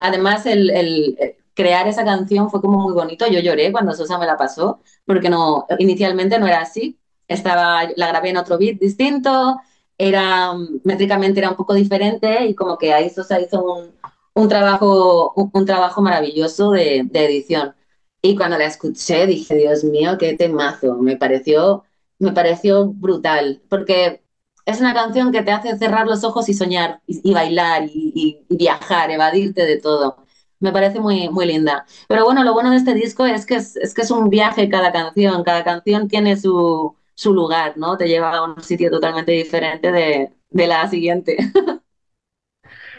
Además, 0.00 0.44
el, 0.46 1.36
crear 1.54 1.88
esa 1.88 2.04
canción 2.04 2.50
fue 2.50 2.60
como 2.60 2.78
muy 2.78 2.94
bonito. 2.94 3.26
Yo 3.28 3.40
lloré 3.40 3.72
cuando 3.72 3.94
Sosa 3.94 4.18
me 4.18 4.26
la 4.26 4.36
pasó, 4.36 4.80
porque 5.04 5.30
no, 5.30 5.66
inicialmente 5.78 6.38
no 6.38 6.46
era 6.46 6.62
así. 6.62 6.98
Estaba, 7.28 7.84
la 7.96 8.08
grabé 8.08 8.30
en 8.30 8.38
otro 8.38 8.58
beat 8.58 8.78
distinto, 8.78 9.56
era, 9.98 10.52
métricamente 10.84 11.40
era 11.40 11.50
un 11.50 11.56
poco 11.56 11.74
diferente 11.74 12.46
y 12.46 12.54
como 12.54 12.78
que 12.78 12.92
ahí 12.92 13.10
Sosa 13.10 13.40
hizo 13.40 13.62
un, 13.62 13.92
un 14.34 14.48
trabajo, 14.48 15.32
un, 15.34 15.66
trabajo 15.66 16.02
maravilloso 16.02 16.72
de, 16.72 17.08
edición. 17.12 17.74
Y 18.22 18.36
cuando 18.36 18.58
la 18.58 18.66
escuché 18.66 19.26
dije, 19.26 19.54
Dios 19.56 19.84
mío, 19.84 20.18
qué 20.18 20.34
temazo. 20.36 20.96
Me 20.96 21.16
pareció, 21.16 21.84
me 22.18 22.32
pareció 22.32 22.86
brutal, 22.88 23.62
porque 23.68 24.22
es 24.66 24.80
una 24.80 24.94
canción 24.94 25.32
que 25.32 25.42
te 25.42 25.52
hace 25.52 25.76
cerrar 25.78 26.06
los 26.06 26.24
ojos 26.24 26.48
y 26.48 26.54
soñar 26.54 27.02
y, 27.06 27.32
bailar 27.32 27.84
y, 27.86 28.44
viajar, 28.48 29.10
evadirte 29.10 29.64
de 29.66 29.80
todo. 29.80 30.19
Me 30.60 30.72
parece 30.72 31.00
muy, 31.00 31.28
muy 31.30 31.46
linda. 31.46 31.86
Pero 32.08 32.24
bueno, 32.24 32.44
lo 32.44 32.52
bueno 32.52 32.70
de 32.70 32.76
este 32.76 32.94
disco 32.94 33.26
es 33.26 33.46
que 33.46 33.56
es, 33.56 33.76
es 33.76 33.94
que 33.94 34.02
es 34.02 34.10
un 34.10 34.28
viaje 34.28 34.68
cada 34.68 34.92
canción. 34.92 35.42
Cada 35.42 35.64
canción 35.64 36.08
tiene 36.08 36.36
su, 36.36 36.94
su 37.14 37.32
lugar, 37.34 37.76
¿no? 37.76 37.96
Te 37.96 38.08
lleva 38.08 38.36
a 38.36 38.44
un 38.44 38.62
sitio 38.62 38.90
totalmente 38.90 39.32
diferente 39.32 39.90
de, 39.92 40.32
de 40.50 40.66
la 40.66 40.88
siguiente. 40.88 41.36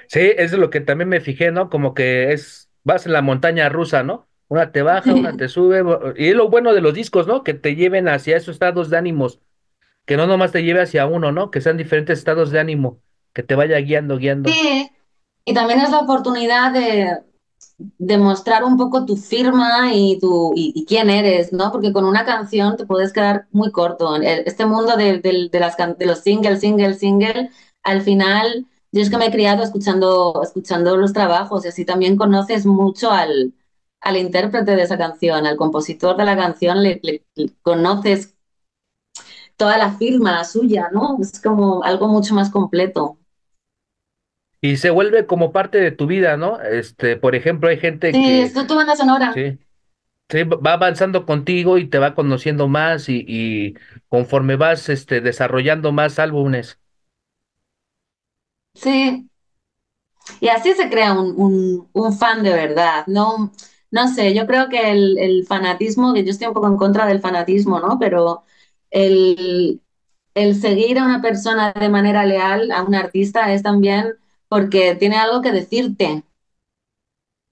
Sí, 0.08 0.20
es 0.38 0.52
lo 0.54 0.70
que 0.70 0.82
también 0.82 1.10
me 1.10 1.22
fijé, 1.22 1.52
¿no? 1.52 1.70
Como 1.70 1.94
que 1.94 2.34
es, 2.34 2.70
vas 2.84 3.06
en 3.06 3.14
la 3.14 3.22
montaña 3.22 3.70
rusa, 3.70 4.04
¿no? 4.04 4.28
Una 4.50 4.72
te 4.74 4.82
baja, 4.82 5.14
una 5.14 5.38
te 5.38 5.48
sube, 5.48 5.82
y 6.18 6.28
es 6.30 6.36
lo 6.36 6.50
bueno 6.50 6.74
de 6.74 6.82
los 6.82 6.94
discos, 6.94 7.28
¿no? 7.28 7.44
Que 7.44 7.54
te 7.54 7.76
lleven 7.76 8.10
hacia 8.10 8.36
esos 8.36 8.56
estados 8.56 8.90
de 8.90 8.98
ánimos, 8.98 9.40
que 10.06 10.18
no 10.18 10.28
nomás 10.28 10.52
te 10.52 10.64
lleve 10.64 10.82
hacia 10.82 11.06
uno, 11.06 11.32
¿no? 11.32 11.52
Que 11.52 11.62
sean 11.62 11.78
diferentes 11.78 12.20
estados 12.20 12.52
de 12.52 12.60
ánimo, 12.60 13.02
que 13.34 13.44
te 13.44 13.56
vaya 13.56 13.78
guiando, 13.80 14.18
guiando. 14.18 14.50
Sí, 14.50 14.92
y 15.46 15.54
también 15.54 15.80
es 15.80 15.90
la 15.92 16.00
oportunidad 16.00 16.74
de, 16.74 17.18
demostrar 17.98 18.64
un 18.64 18.78
poco 18.78 19.06
tu 19.06 19.18
firma 19.18 19.94
y, 19.94 20.20
tu, 20.20 20.54
y, 20.56 20.86
quién 20.86 21.10
eres, 21.10 21.54
¿no? 21.54 21.72
Porque 21.72 21.94
con 21.94 22.06
una 22.06 22.26
canción 22.26 22.78
te 22.78 22.86
puedes 22.86 23.14
quedar 23.14 23.48
muy 23.52 23.72
corto. 23.72 24.16
Este 24.22 24.66
mundo 24.66 24.98
de, 24.98 25.20
de, 25.20 25.60
las, 25.60 25.78
de 25.78 26.06
los 26.06 26.20
single, 26.20 26.58
single, 26.58 26.94
single, 26.96 27.52
al 27.84 28.02
final, 28.02 28.68
yo 28.92 29.02
es 29.02 29.10
que 29.10 29.18
me 29.18 29.28
he 29.28 29.32
criado 29.32 29.64
escuchando, 29.64 30.42
escuchando 30.44 30.98
los 30.98 31.14
trabajos 31.14 31.66
y 31.66 31.70
así 31.70 31.86
también 31.86 32.18
conoces 32.18 32.66
mucho 32.66 33.12
al, 33.12 33.54
al 34.02 34.18
intérprete 34.18 34.76
de 34.76 34.84
esa 34.84 34.98
canción, 34.98 35.46
al 35.46 35.58
compositor 35.58 36.18
de 36.18 36.26
la 36.26 36.36
canción, 36.38 36.84
le, 36.84 37.00
le, 37.04 37.24
conoces 37.62 38.36
toda 39.58 39.78
la 39.78 39.92
firma 39.94 40.44
suya, 40.44 40.90
¿no? 40.92 41.18
Es 41.22 41.40
como 41.42 41.84
algo 41.84 42.08
mucho 42.08 42.34
más 42.36 42.50
completo 42.50 43.21
y 44.62 44.78
se 44.78 44.92
vuelve 44.92 45.26
como 45.26 45.52
parte 45.52 45.80
de 45.80 45.92
tu 45.92 46.06
vida, 46.06 46.38
¿no? 46.38 46.62
Este, 46.62 47.18
por 47.18 47.36
ejemplo, 47.36 47.70
hay 47.70 47.80
gente 47.80 48.12
sí, 48.12 48.24
que... 48.24 48.44
es 48.44 48.54
tu 48.54 48.76
banda 48.76 48.96
sonora. 48.96 49.34
Sí, 49.34 49.58
sí, 50.30 50.44
va 50.44 50.74
avanzando 50.74 51.26
contigo 51.26 51.80
y 51.80 51.88
te 51.88 51.98
va 51.98 52.14
conociendo 52.14 52.68
más 52.68 53.10
y, 53.10 53.26
y 53.28 53.74
conforme 54.08 54.56
vas 54.56 54.88
este, 54.90 55.20
desarrollando 55.20 55.92
más 55.92 56.20
álbumes. 56.20 56.80
Sí, 58.76 59.30
y 60.40 60.48
así 60.48 60.74
se 60.74 60.90
crea 60.90 61.14
un, 61.14 61.34
un, 61.38 61.90
un, 61.94 62.14
fan 62.14 62.44
de 62.44 62.52
verdad, 62.52 63.06
¿no? 63.08 63.52
No 63.90 64.08
sé, 64.08 64.34
yo 64.34 64.48
creo 64.48 64.70
que 64.70 64.92
el, 64.92 65.18
el, 65.18 65.46
fanatismo, 65.46 66.14
que 66.14 66.24
yo 66.24 66.32
estoy 66.32 66.48
un 66.48 66.54
poco 66.54 66.68
en 66.68 66.78
contra 66.78 67.06
del 67.06 67.20
fanatismo, 67.20 67.80
¿no? 67.80 67.98
Pero 68.00 68.44
el, 68.90 69.82
el 70.36 70.56
seguir 70.56 71.00
a 71.00 71.06
una 71.06 71.22
persona 71.22 71.74
de 71.74 71.90
manera 71.90 72.26
leal, 72.26 72.72
a 72.72 72.84
un 72.84 72.96
artista, 72.96 73.52
es 73.54 73.64
también 73.64 74.16
porque 74.52 74.96
tiene 74.96 75.16
algo 75.16 75.42
que 75.42 75.54
decirte 75.54 76.26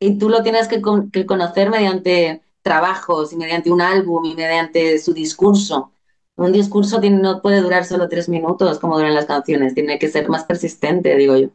y 0.01 0.17
tú 0.17 0.27
lo 0.27 0.43
tienes 0.43 0.67
que, 0.67 0.81
con 0.81 1.11
que, 1.11 1.25
conocer 1.25 1.69
mediante 1.69 2.41
trabajos 2.61 3.31
y 3.31 3.37
mediante 3.37 3.71
un 3.71 3.81
álbum 3.81 4.25
y 4.25 4.35
mediante 4.35 4.99
su 4.99 5.13
discurso. 5.13 5.93
Un 6.35 6.51
discurso 6.51 6.99
tiene, 6.99 7.21
no 7.21 7.41
puede 7.41 7.61
durar 7.61 7.85
solo 7.85 8.09
tres 8.09 8.27
minutos 8.27 8.79
como 8.79 8.97
duran 8.97 9.15
las 9.15 9.27
canciones, 9.27 9.73
tiene 9.75 9.97
que 9.97 10.09
ser 10.09 10.27
más 10.27 10.43
persistente, 10.43 11.15
digo 11.15 11.37
yo. 11.37 11.47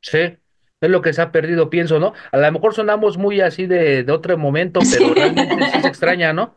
Sí, 0.00 0.18
es 0.18 0.90
lo 0.90 1.02
que 1.02 1.12
se 1.12 1.20
ha 1.20 1.32
perdido, 1.32 1.68
pienso, 1.68 1.98
¿no? 2.00 2.14
A 2.32 2.38
lo 2.38 2.50
mejor 2.50 2.72
sonamos 2.72 3.18
muy 3.18 3.42
así 3.42 3.66
de, 3.66 4.04
de 4.04 4.12
otro 4.12 4.38
momento, 4.38 4.80
pero 4.90 5.10
sí. 5.10 5.14
realmente 5.14 5.66
sí 5.66 5.82
se 5.82 5.88
extraña, 5.88 6.32
¿no? 6.32 6.56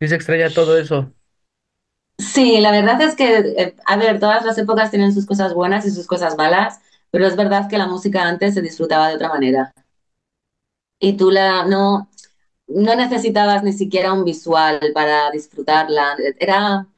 Sí 0.00 0.06
se 0.06 0.14
extraña 0.14 0.50
todo 0.50 0.78
eso. 0.78 1.12
Sí, 2.18 2.60
la 2.60 2.70
verdad 2.70 3.00
es 3.02 3.16
que, 3.16 3.38
eh, 3.38 3.76
a 3.86 3.96
ver, 3.96 4.20
todas 4.20 4.44
las 4.44 4.56
épocas 4.58 4.90
tienen 4.90 5.12
sus 5.12 5.26
cosas 5.26 5.52
buenas 5.52 5.84
y 5.84 5.90
sus 5.90 6.06
cosas 6.06 6.36
malas 6.36 6.80
pero 7.14 7.28
es 7.28 7.36
verdad 7.36 7.68
que 7.70 7.78
la 7.78 7.86
música 7.86 8.26
antes 8.26 8.54
se 8.54 8.60
disfrutaba 8.60 9.08
de 9.08 9.14
otra 9.14 9.28
manera. 9.28 9.72
Y 10.98 11.16
tú 11.16 11.30
la, 11.30 11.64
no, 11.64 12.10
no 12.66 12.96
necesitabas 12.96 13.62
ni 13.62 13.72
siquiera 13.72 14.12
un 14.12 14.24
visual 14.24 14.80
para 14.92 15.30
disfrutarla, 15.30 16.16
era, 16.40 16.88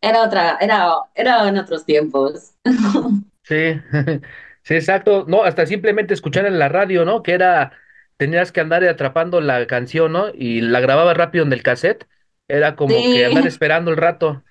era 0.00 0.22
otra, 0.24 0.58
era, 0.60 0.88
era 1.14 1.48
en 1.48 1.58
otros 1.58 1.84
tiempos. 1.86 2.54
Sí, 3.44 3.80
sí, 4.64 4.74
exacto. 4.74 5.24
No, 5.28 5.44
hasta 5.44 5.66
simplemente 5.66 6.14
escuchar 6.14 6.46
en 6.46 6.58
la 6.58 6.68
radio, 6.68 7.04
¿no? 7.04 7.22
Que 7.22 7.32
era, 7.32 7.72
tenías 8.16 8.50
que 8.50 8.60
andar 8.60 8.84
atrapando 8.84 9.40
la 9.40 9.66
canción, 9.68 10.12
¿no? 10.12 10.30
Y 10.34 10.62
la 10.62 10.80
grababas 10.80 11.16
rápido 11.16 11.44
en 11.44 11.52
el 11.52 11.62
cassette. 11.62 12.08
Era 12.48 12.74
como 12.74 12.94
que 12.94 13.24
andar 13.24 13.46
esperando 13.46 13.92
el 13.92 13.96
rato. 13.96 14.42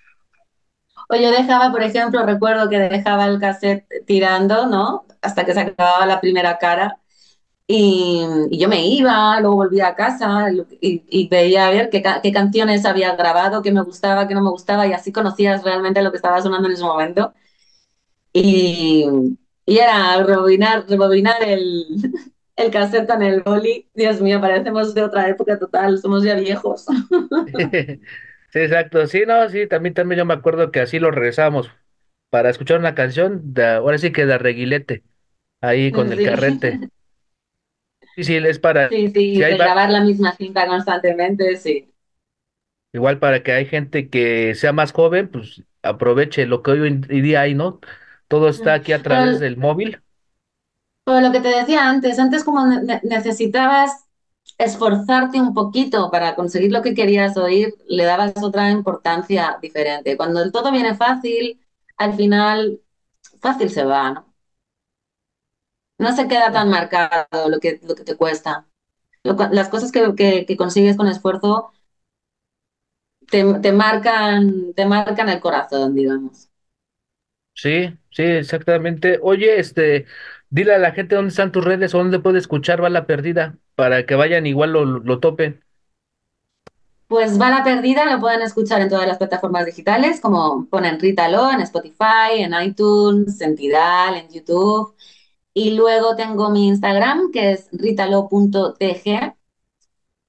O 1.09 1.15
yo 1.15 1.31
dejaba, 1.31 1.71
por 1.71 1.83
ejemplo, 1.83 2.25
recuerdo 2.25 2.69
que 2.69 2.79
dejaba 2.79 3.25
el 3.27 3.39
cassette 3.39 3.85
tirando, 4.05 4.67
¿no? 4.67 5.05
Hasta 5.21 5.45
que 5.45 5.53
se 5.53 5.61
acababa 5.61 6.05
la 6.05 6.21
primera 6.21 6.57
cara. 6.59 6.99
Y, 7.67 8.23
y 8.51 8.59
yo 8.59 8.69
me 8.69 8.85
iba, 8.87 9.39
luego 9.41 9.57
volvía 9.57 9.89
a 9.89 9.95
casa 9.95 10.47
y, 10.81 11.03
y 11.09 11.27
veía 11.29 11.67
a 11.67 11.71
ver 11.71 11.89
qué, 11.91 12.03
qué 12.23 12.31
canciones 12.33 12.85
había 12.85 13.15
grabado, 13.15 13.61
qué 13.61 13.71
me 13.71 13.81
gustaba, 13.83 14.27
qué 14.27 14.35
no 14.35 14.41
me 14.41 14.49
gustaba, 14.51 14.87
y 14.87 14.93
así 14.93 15.11
conocías 15.11 15.63
realmente 15.63 16.01
lo 16.01 16.11
que 16.11 16.17
estaba 16.17 16.41
sonando 16.41 16.67
en 16.67 16.75
ese 16.75 16.83
momento. 16.83 17.33
Y, 18.33 19.05
y 19.65 19.77
era 19.79 20.23
rebobinar, 20.23 20.85
rebobinar 20.87 21.41
el, 21.43 21.85
el 22.55 22.71
cassette 22.71 23.07
con 23.07 23.21
el 23.23 23.41
boli. 23.41 23.89
Dios 23.93 24.21
mío, 24.21 24.39
parecemos 24.41 24.93
de 24.93 25.03
otra 25.03 25.27
época 25.29 25.57
total, 25.59 25.97
somos 25.99 26.23
ya 26.23 26.35
viejos. 26.35 26.85
Sí, 28.51 28.59
exacto. 28.59 29.05
Sí, 29.07 29.23
no, 29.27 29.47
sí, 29.49 29.67
también, 29.67 29.93
también 29.93 30.17
yo 30.19 30.25
me 30.25 30.33
acuerdo 30.33 30.71
que 30.71 30.79
así 30.79 30.97
lo 30.99 31.11
regresamos 31.11 31.69
para 32.29 32.49
escuchar 32.49 32.79
una 32.79 32.95
canción, 32.95 33.53
de, 33.53 33.65
ahora 33.67 33.97
sí 33.99 34.11
que 34.11 34.25
de 34.25 34.37
reguilete, 34.39 35.03
ahí 35.61 35.91
con 35.91 36.11
el 36.13 36.21
carrete. 36.21 36.81
Sí, 36.81 36.89
Sí, 38.15 38.23
sí, 38.23 38.35
es 38.35 38.59
para, 38.59 38.89
sí, 38.89 39.07
si 39.31 39.43
sí, 39.43 39.43
hay, 39.43 39.53
de 39.53 39.57
va- 39.57 39.73
grabar 39.73 39.89
la 39.89 40.01
misma 40.01 40.33
cinta 40.35 40.67
constantemente, 40.67 41.55
sí. 41.57 41.93
igual 42.93 43.19
para 43.19 43.43
que 43.43 43.51
hay 43.53 43.65
gente 43.65 44.09
que 44.09 44.55
sea 44.55 44.73
más 44.73 44.91
joven, 44.91 45.29
pues 45.29 45.63
aproveche 45.83 46.45
lo 46.45 46.63
que 46.63 46.71
hoy 46.71 46.87
en 46.87 47.01
día 47.01 47.41
hay, 47.41 47.55
¿no? 47.55 47.79
Todo 48.27 48.49
está 48.49 48.73
aquí 48.73 48.91
a 48.93 49.01
través 49.01 49.39
Pero 49.39 49.39
del 49.39 49.57
móvil. 49.57 50.01
Pero 51.03 51.21
lo 51.21 51.31
que 51.31 51.41
te 51.41 51.49
decía 51.49 51.89
antes, 51.89 52.19
antes 52.19 52.43
como 52.43 52.65
ne- 52.67 52.81
ne- 52.83 53.01
necesitabas 53.03 54.05
esforzarte 54.59 55.41
un 55.41 55.53
poquito 55.55 56.11
para 56.11 56.35
conseguir 56.35 56.71
lo 56.73 56.83
que 56.83 56.95
querías 56.95 57.37
oír, 57.37 57.75
le 57.87 58.05
dabas 58.05 58.33
otra 58.43 58.71
importancia 58.71 59.57
diferente. 59.61 60.17
Cuando 60.17 60.43
el 60.43 60.51
todo 60.53 60.71
viene 60.71 60.95
fácil, 60.95 61.61
al 61.97 62.15
final 62.15 62.81
fácil 63.41 63.69
se 63.71 63.85
va, 63.85 64.11
¿no? 64.13 64.35
No 65.99 66.15
se 66.15 66.27
queda 66.27 66.51
tan 66.51 66.69
marcado 66.71 67.47
lo 67.49 67.59
que, 67.59 67.79
lo 67.83 67.93
que 67.95 68.03
te 68.03 68.15
cuesta. 68.17 68.65
Las 69.23 69.69
cosas 69.69 69.91
que, 69.91 70.15
que- 70.15 70.45
que 70.47 70.57
consigues 70.57 70.97
con 70.97 71.07
esfuerzo 71.07 71.71
te, 73.31 73.43
te 73.61 73.71
marcan, 73.71 74.73
te 74.75 74.85
marcan 74.85 75.29
el 75.29 75.39
corazón, 75.39 75.95
digamos. 75.95 76.49
Sí, 77.53 77.97
sí, 78.11 78.23
exactamente. 78.23 79.19
Oye, 79.21 79.59
este, 79.59 80.05
dile 80.49 80.75
a 80.75 80.77
la 80.79 80.91
gente 80.93 81.15
dónde 81.15 81.29
están 81.29 81.51
tus 81.51 81.63
redes 81.65 81.93
o 81.93 81.97
dónde 81.97 82.19
puede 82.19 82.39
escuchar 82.39 82.79
Bala 82.81 83.05
Perdida 83.05 83.57
para 83.79 84.05
que 84.05 84.15
vayan 84.15 84.45
igual 84.47 84.73
lo, 84.73 84.85
lo 84.85 85.19
topen. 85.19 85.63
Pues 87.07 87.37
Bala 87.39 87.63
Perdida 87.63 88.05
lo 88.05 88.19
pueden 88.19 88.41
escuchar 88.43 88.81
en 88.81 88.89
todas 88.89 89.07
las 89.07 89.17
plataformas 89.17 89.65
digitales, 89.65 90.21
como 90.21 90.67
ponen 90.69 90.99
Rítalo 90.99 91.51
en 91.51 91.61
Spotify, 91.61 92.35
en 92.37 92.53
iTunes, 92.61 93.41
en 93.41 93.55
Tidal, 93.55 94.15
en 94.15 94.29
YouTube. 94.29 94.93
Y 95.53 95.71
luego 95.75 96.15
tengo 96.15 96.49
mi 96.51 96.67
Instagram, 96.67 97.31
que 97.31 97.53
es 97.53 97.69
ritalo.tg, 97.73 99.35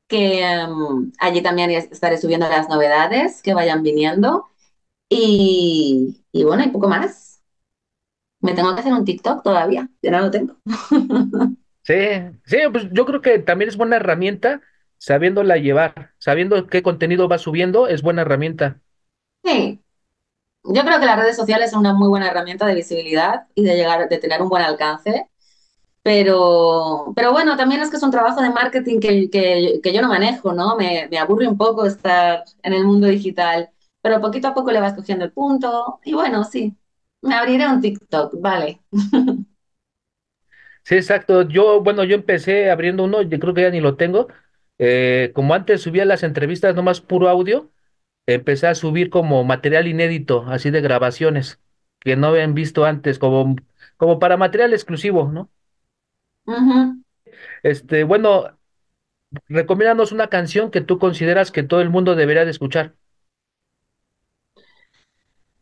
que 0.08 0.42
em, 0.44 1.12
allí 1.20 1.42
también 1.42 1.70
es- 1.72 1.90
estaré 1.92 2.18
subiendo 2.18 2.48
las 2.48 2.68
novedades 2.68 3.42
que 3.42 3.54
vayan 3.54 3.82
viniendo. 3.82 4.46
Y, 5.10 6.22
y 6.32 6.44
bueno, 6.44 6.64
y 6.64 6.70
poco 6.70 6.88
más. 6.88 7.42
Me 8.40 8.52
tengo 8.54 8.74
que 8.74 8.80
hacer 8.80 8.92
un 8.92 9.04
TikTok 9.04 9.42
todavía, 9.42 9.88
yo 10.02 10.10
no 10.10 10.20
lo 10.20 10.30
tengo. 10.30 10.56
Sí, 11.90 11.94
sí, 12.44 12.58
pues 12.72 12.86
yo 12.92 13.04
creo 13.06 13.20
que 13.20 13.38
también 13.40 13.68
es 13.68 13.76
buena 13.76 13.96
herramienta 13.96 14.60
sabiéndola 14.98 15.56
llevar, 15.56 16.14
sabiendo 16.18 16.66
qué 16.66 16.82
contenido 16.82 17.28
va 17.28 17.38
subiendo, 17.38 17.88
es 17.88 18.02
buena 18.02 18.22
herramienta. 18.22 18.80
Sí, 19.44 19.80
yo 20.64 20.82
creo 20.84 21.00
que 21.00 21.06
las 21.06 21.18
redes 21.18 21.36
sociales 21.36 21.70
son 21.72 21.80
una 21.82 21.94
muy 21.94 22.08
buena 22.08 22.28
herramienta 22.30 22.66
de 22.66 22.76
visibilidad 22.76 23.46
y 23.54 23.64
de 23.64 23.76
llegar, 23.76 24.08
de 24.08 24.18
tener 24.18 24.42
un 24.42 24.50
buen 24.50 24.62
alcance. 24.62 25.28
Pero, 26.02 27.12
pero 27.16 27.32
bueno, 27.32 27.56
también 27.56 27.82
es 27.82 27.90
que 27.90 27.96
es 27.98 28.02
un 28.04 28.10
trabajo 28.12 28.42
de 28.42 28.50
marketing 28.50 29.00
que, 29.00 29.30
que, 29.30 29.80
que 29.82 29.92
yo 29.94 30.02
no 30.02 30.08
manejo, 30.08 30.52
¿no? 30.54 30.76
Me, 30.76 31.08
me 31.10 31.18
aburre 31.18 31.48
un 31.48 31.58
poco 31.58 31.86
estar 31.86 32.44
en 32.62 32.74
el 32.74 32.84
mundo 32.84 33.08
digital, 33.08 33.70
pero 34.02 34.20
poquito 34.20 34.48
a 34.48 34.54
poco 34.54 34.72
le 34.72 34.80
vas 34.80 34.94
cogiendo 34.94 35.24
el 35.26 35.32
punto 35.32 36.00
y 36.04 36.14
bueno, 36.14 36.44
sí, 36.44 36.76
me 37.22 37.34
abriré 37.36 37.68
un 37.68 37.80
TikTok, 37.82 38.34
vale. 38.40 38.82
Sí, 40.90 40.96
exacto. 40.96 41.42
Yo, 41.42 41.82
bueno, 41.82 42.04
yo 42.04 42.16
empecé 42.16 42.70
abriendo 42.70 43.04
uno, 43.04 43.22
yo 43.22 43.38
creo 43.38 43.54
que 43.54 43.62
ya 43.62 43.70
ni 43.70 43.80
lo 43.80 43.96
tengo. 43.96 44.28
Eh, 44.78 45.30
como 45.36 45.54
antes 45.54 45.82
subía 45.82 46.04
las 46.04 46.24
entrevistas 46.24 46.74
nomás 46.74 47.00
puro 47.00 47.28
audio, 47.28 47.72
empecé 48.26 48.68
a 48.68 48.74
subir 48.76 49.10
como 49.10 49.44
material 49.44 49.88
inédito, 49.88 50.46
así 50.48 50.70
de 50.70 50.80
grabaciones, 50.82 51.60
que 52.00 52.16
no 52.16 52.28
habían 52.28 52.54
visto 52.54 52.86
antes, 52.86 53.18
como, 53.20 53.56
como 53.98 54.18
para 54.20 54.38
material 54.38 54.74
exclusivo, 54.74 55.30
¿no? 55.32 55.50
Este, 57.62 58.04
bueno, 58.04 58.58
recomiéndanos 59.48 60.12
una 60.12 60.28
canción 60.28 60.70
que 60.72 60.82
tú 60.82 60.98
consideras 60.98 61.52
que 61.52 61.62
todo 61.64 61.82
el 61.82 61.90
mundo 61.90 62.16
debería 62.16 62.46
de 62.46 62.52
escuchar. 62.52 62.94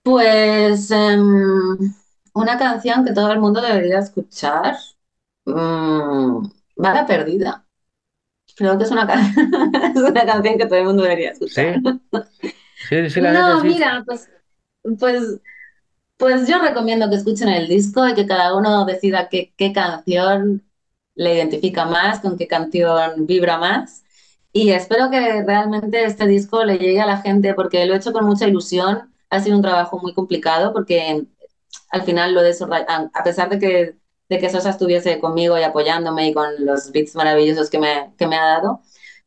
Pues 0.03 0.91
em, 0.91 1.95
una 2.35 2.59
canción 2.59 3.05
que 3.05 3.13
todo 3.13 3.33
el 3.33 3.41
mundo 3.41 3.61
debería 3.61 3.99
escuchar, 3.99 4.77
mm, 5.49 6.51
Bala 6.77 7.07
Perdida. 7.07 7.67
Creo 8.57 8.79
que 8.79 8.85
es 8.85 8.91
una, 8.91 9.05
es 9.95 10.03
una 10.03 10.27
canción 10.27 10.59
que 10.59 10.67
todo 10.67 10.79
el 10.79 10.87
mundo 10.87 11.05
debería 11.05 11.33
escuchar. 11.33 11.69
Sí, 12.75 12.97
sí, 13.05 13.11
sí, 13.11 13.21
la 13.21 13.33
No, 13.33 13.59
sí. 13.59 13.67
mira, 13.67 14.03
pues, 14.07 14.31
pues 14.99 15.41
Pues 16.19 16.49
yo 16.49 16.61
recomiendo 16.61 17.11
que 17.11 17.17
escuchen 17.17 17.49
el 17.49 17.69
disco 17.69 18.09
y 18.09 18.15
que 18.15 18.27
cada 18.27 18.57
uno 18.57 18.87
decida 18.87 19.29
qué, 19.31 19.55
qué 19.57 19.73
canción 19.73 20.65
le 21.17 21.35
identifica 21.37 21.87
más, 21.87 22.21
con 22.21 22.39
qué 22.39 22.49
canción 22.49 23.27
vibra 23.27 23.59
más. 23.59 24.05
Y 24.53 24.71
espero 24.73 25.11
que 25.11 25.45
realmente 25.45 26.05
este 26.05 26.27
disco 26.27 26.65
le 26.65 26.79
llegue 26.79 27.01
a 27.03 27.07
la 27.07 27.19
gente 27.23 27.55
porque 27.55 27.87
lo 27.87 27.95
he 27.95 27.99
hecho 27.99 28.13
con 28.13 28.27
mucha 28.27 28.49
ilusión. 28.49 29.15
Ha 29.31 29.41
sido 29.41 29.57
un 29.57 29.63
trabajo 29.63 29.99
muy 30.01 30.15
complicado 30.15 30.73
porque 30.73 31.27
al 31.91 32.03
final 32.05 32.35
lo 32.35 32.41
he 32.41 32.45
desarrollado, 32.45 33.11
a 33.15 33.25
pesar 33.25 33.49
de 33.51 33.59
que, 33.59 33.97
de 34.29 34.39
que 34.39 34.51
Sosa 34.51 34.71
estuviese 34.71 35.21
conmigo 35.21 35.59
y 35.59 35.63
apoyándome 35.63 36.29
y 36.29 36.35
con 36.35 36.49
los 36.65 36.93
beats 36.93 37.15
maravillosos 37.15 37.71
que 37.71 37.79
me, 37.79 38.13
que 38.19 38.27
me 38.27 38.37
ha 38.37 38.45
dado, 38.47 38.81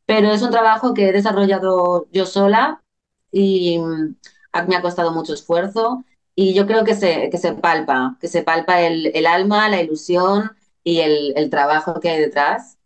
pero 0.06 0.30
es 0.32 0.42
un 0.42 0.50
trabajo 0.50 0.94
que 0.94 1.08
he 1.08 1.12
desarrollado 1.12 2.08
yo 2.12 2.26
sola 2.26 2.82
y 3.30 3.78
mm, 3.78 4.16
me 4.68 4.76
ha 4.76 4.82
costado 4.82 5.12
mucho 5.12 5.34
esfuerzo 5.34 6.04
y 6.34 6.54
yo 6.54 6.66
creo 6.66 6.84
que 6.84 6.94
se, 6.94 7.30
que 7.30 7.38
se 7.38 7.52
palpa, 7.54 8.16
que 8.20 8.28
se 8.28 8.42
palpa 8.42 8.80
el, 8.82 9.10
el 9.14 9.26
alma, 9.26 9.68
la 9.68 9.82
ilusión 9.82 10.50
y 10.84 11.00
el, 11.00 11.34
el 11.36 11.50
trabajo 11.50 12.00
que 12.00 12.10
hay 12.10 12.20
detrás. 12.20 12.78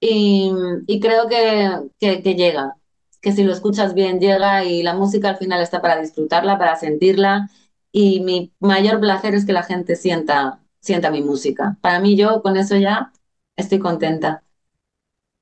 Y, 0.00 0.52
y 0.86 1.00
creo 1.00 1.28
que, 1.28 1.70
que 1.98 2.34
llega, 2.34 2.76
que 3.20 3.32
si 3.32 3.44
lo 3.44 3.52
escuchas 3.52 3.94
bien 3.94 4.20
llega 4.20 4.64
y 4.64 4.82
la 4.82 4.94
música 4.94 5.30
al 5.30 5.36
final 5.38 5.62
está 5.62 5.80
para 5.82 6.00
disfrutarla, 6.00 6.58
para 6.58 6.76
sentirla. 6.76 7.48
Y 7.92 8.20
mi 8.20 8.52
mayor 8.60 9.00
placer 9.00 9.34
es 9.34 9.46
que 9.46 9.52
la 9.54 9.62
gente 9.62 9.96
sienta, 9.96 10.60
sienta 10.86 11.10
mi 11.10 11.22
música. 11.22 11.76
Para 11.82 12.00
mí 12.00 12.16
yo 12.16 12.42
con 12.42 12.56
eso 12.56 12.76
ya 12.76 13.12
estoy 13.56 13.78
contenta. 13.80 14.44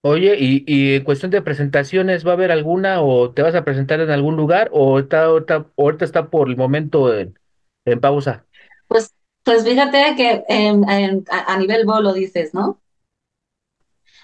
Oye, 0.07 0.37
y, 0.39 0.65
y 0.67 0.97
en 0.97 1.05
cuestión 1.05 1.31
de 1.31 1.41
presentaciones, 1.43 2.27
¿va 2.27 2.31
a 2.33 2.35
haber 2.35 2.53
alguna 2.53 3.01
o 3.01 3.33
te 3.33 3.41
vas 3.43 3.55
a 3.55 3.65
presentar 3.65 4.01
en 4.01 4.11
algún 4.11 4.37
lugar 4.37 4.69
o 4.73 4.99
está, 4.99 5.25
ahorita, 5.25 5.71
ahorita 5.79 6.05
está 6.05 6.29
por 6.31 6.49
el 6.51 6.57
momento 6.59 7.15
en, 7.19 7.39
en 7.87 8.01
pausa? 8.01 8.47
Pues, 8.89 9.13
pues 9.43 9.65
fíjate 9.65 10.15
que 10.17 10.45
en- 10.49 10.89
en- 10.89 11.25
a, 11.31 11.53
a 11.55 11.59
nivel 11.59 11.85
bolo 11.87 12.13
dices, 12.15 12.55
¿no? 12.55 12.81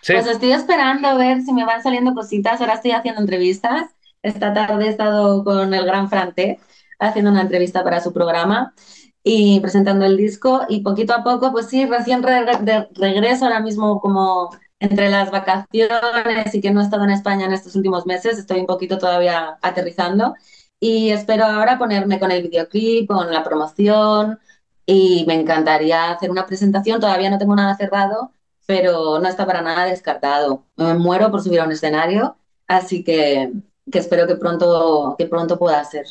Sí, 0.03 0.13
Pues 0.13 0.27
estoy 0.27 0.53
esperando 0.53 1.09
a 1.09 1.15
ver 1.15 1.43
si 1.43 1.53
me 1.53 1.65
van 1.65 1.83
saliendo 1.83 2.15
cositas. 2.15 2.61
Ahora 2.61 2.75
estoy 2.75 2.93
haciendo 2.93 3.21
entrevistas. 3.21 3.91
Esta 4.23 4.53
tarde 4.53 4.87
he 4.87 4.89
estado 4.89 5.45
con 5.45 5.73
el 5.75 5.85
gran 5.87 6.09
Frante 6.11 6.59
haciendo 6.99 7.31
una 7.31 7.43
entrevista 7.43 7.83
para 7.85 8.01
su 8.01 8.13
programa 8.13 8.75
y 9.23 9.61
presentando 9.61 10.05
el 10.07 10.17
disco. 10.17 10.63
Y 10.69 10.81
poquito 10.83 11.15
a 11.15 11.23
poco, 11.25 11.53
pues 11.53 11.67
sí, 11.69 11.87
recién 11.87 12.23
re- 12.23 12.45
de 12.63 12.89
regreso 12.95 13.45
ahora 13.47 13.61
mismo 13.61 14.01
como 14.01 14.51
entre 14.79 15.11
las 15.11 15.31
vacaciones 15.31 16.55
y 16.55 16.61
que 16.61 16.71
no 16.71 16.81
he 16.81 16.85
estado 16.85 17.05
en 17.05 17.11
España 17.11 17.47
en 17.47 17.53
estos 17.53 17.77
últimos 17.77 18.07
meses. 18.07 18.39
Estoy 18.39 18.61
un 18.61 18.67
poquito 18.67 18.99
todavía 18.99 19.59
aterrizando 19.63 20.35
y 20.81 21.11
espero 21.11 21.45
ahora 21.45 21.79
ponerme 21.79 22.19
con 22.19 22.31
el 22.33 22.43
videoclip, 22.43 23.09
con 23.09 23.31
la 23.33 23.43
promoción 23.45 24.39
y 24.87 25.25
me 25.27 25.35
encantaría 25.35 26.11
hacer 26.13 26.31
una 26.31 26.47
presentación. 26.47 27.01
Todavía 27.01 27.31
no 27.31 27.39
tengo 27.39 27.55
nada 27.55 27.77
cerrado, 27.77 28.33
pero 28.67 29.19
no 29.21 29.29
está 29.29 29.47
para 29.47 29.63
nada 29.63 29.85
descartado. 29.85 30.67
Me 30.77 30.95
muero 30.95 31.31
por 31.31 31.43
subir 31.43 31.61
a 31.61 31.65
un 31.65 31.73
escenario, 31.73 32.37
así 32.67 33.05
que, 33.05 33.53
que 33.91 33.99
espero 33.99 34.27
que 34.27 34.37
pronto, 34.37 35.15
que 35.19 35.27
pronto 35.27 35.59
pueda 35.59 35.85
ser. 35.85 36.07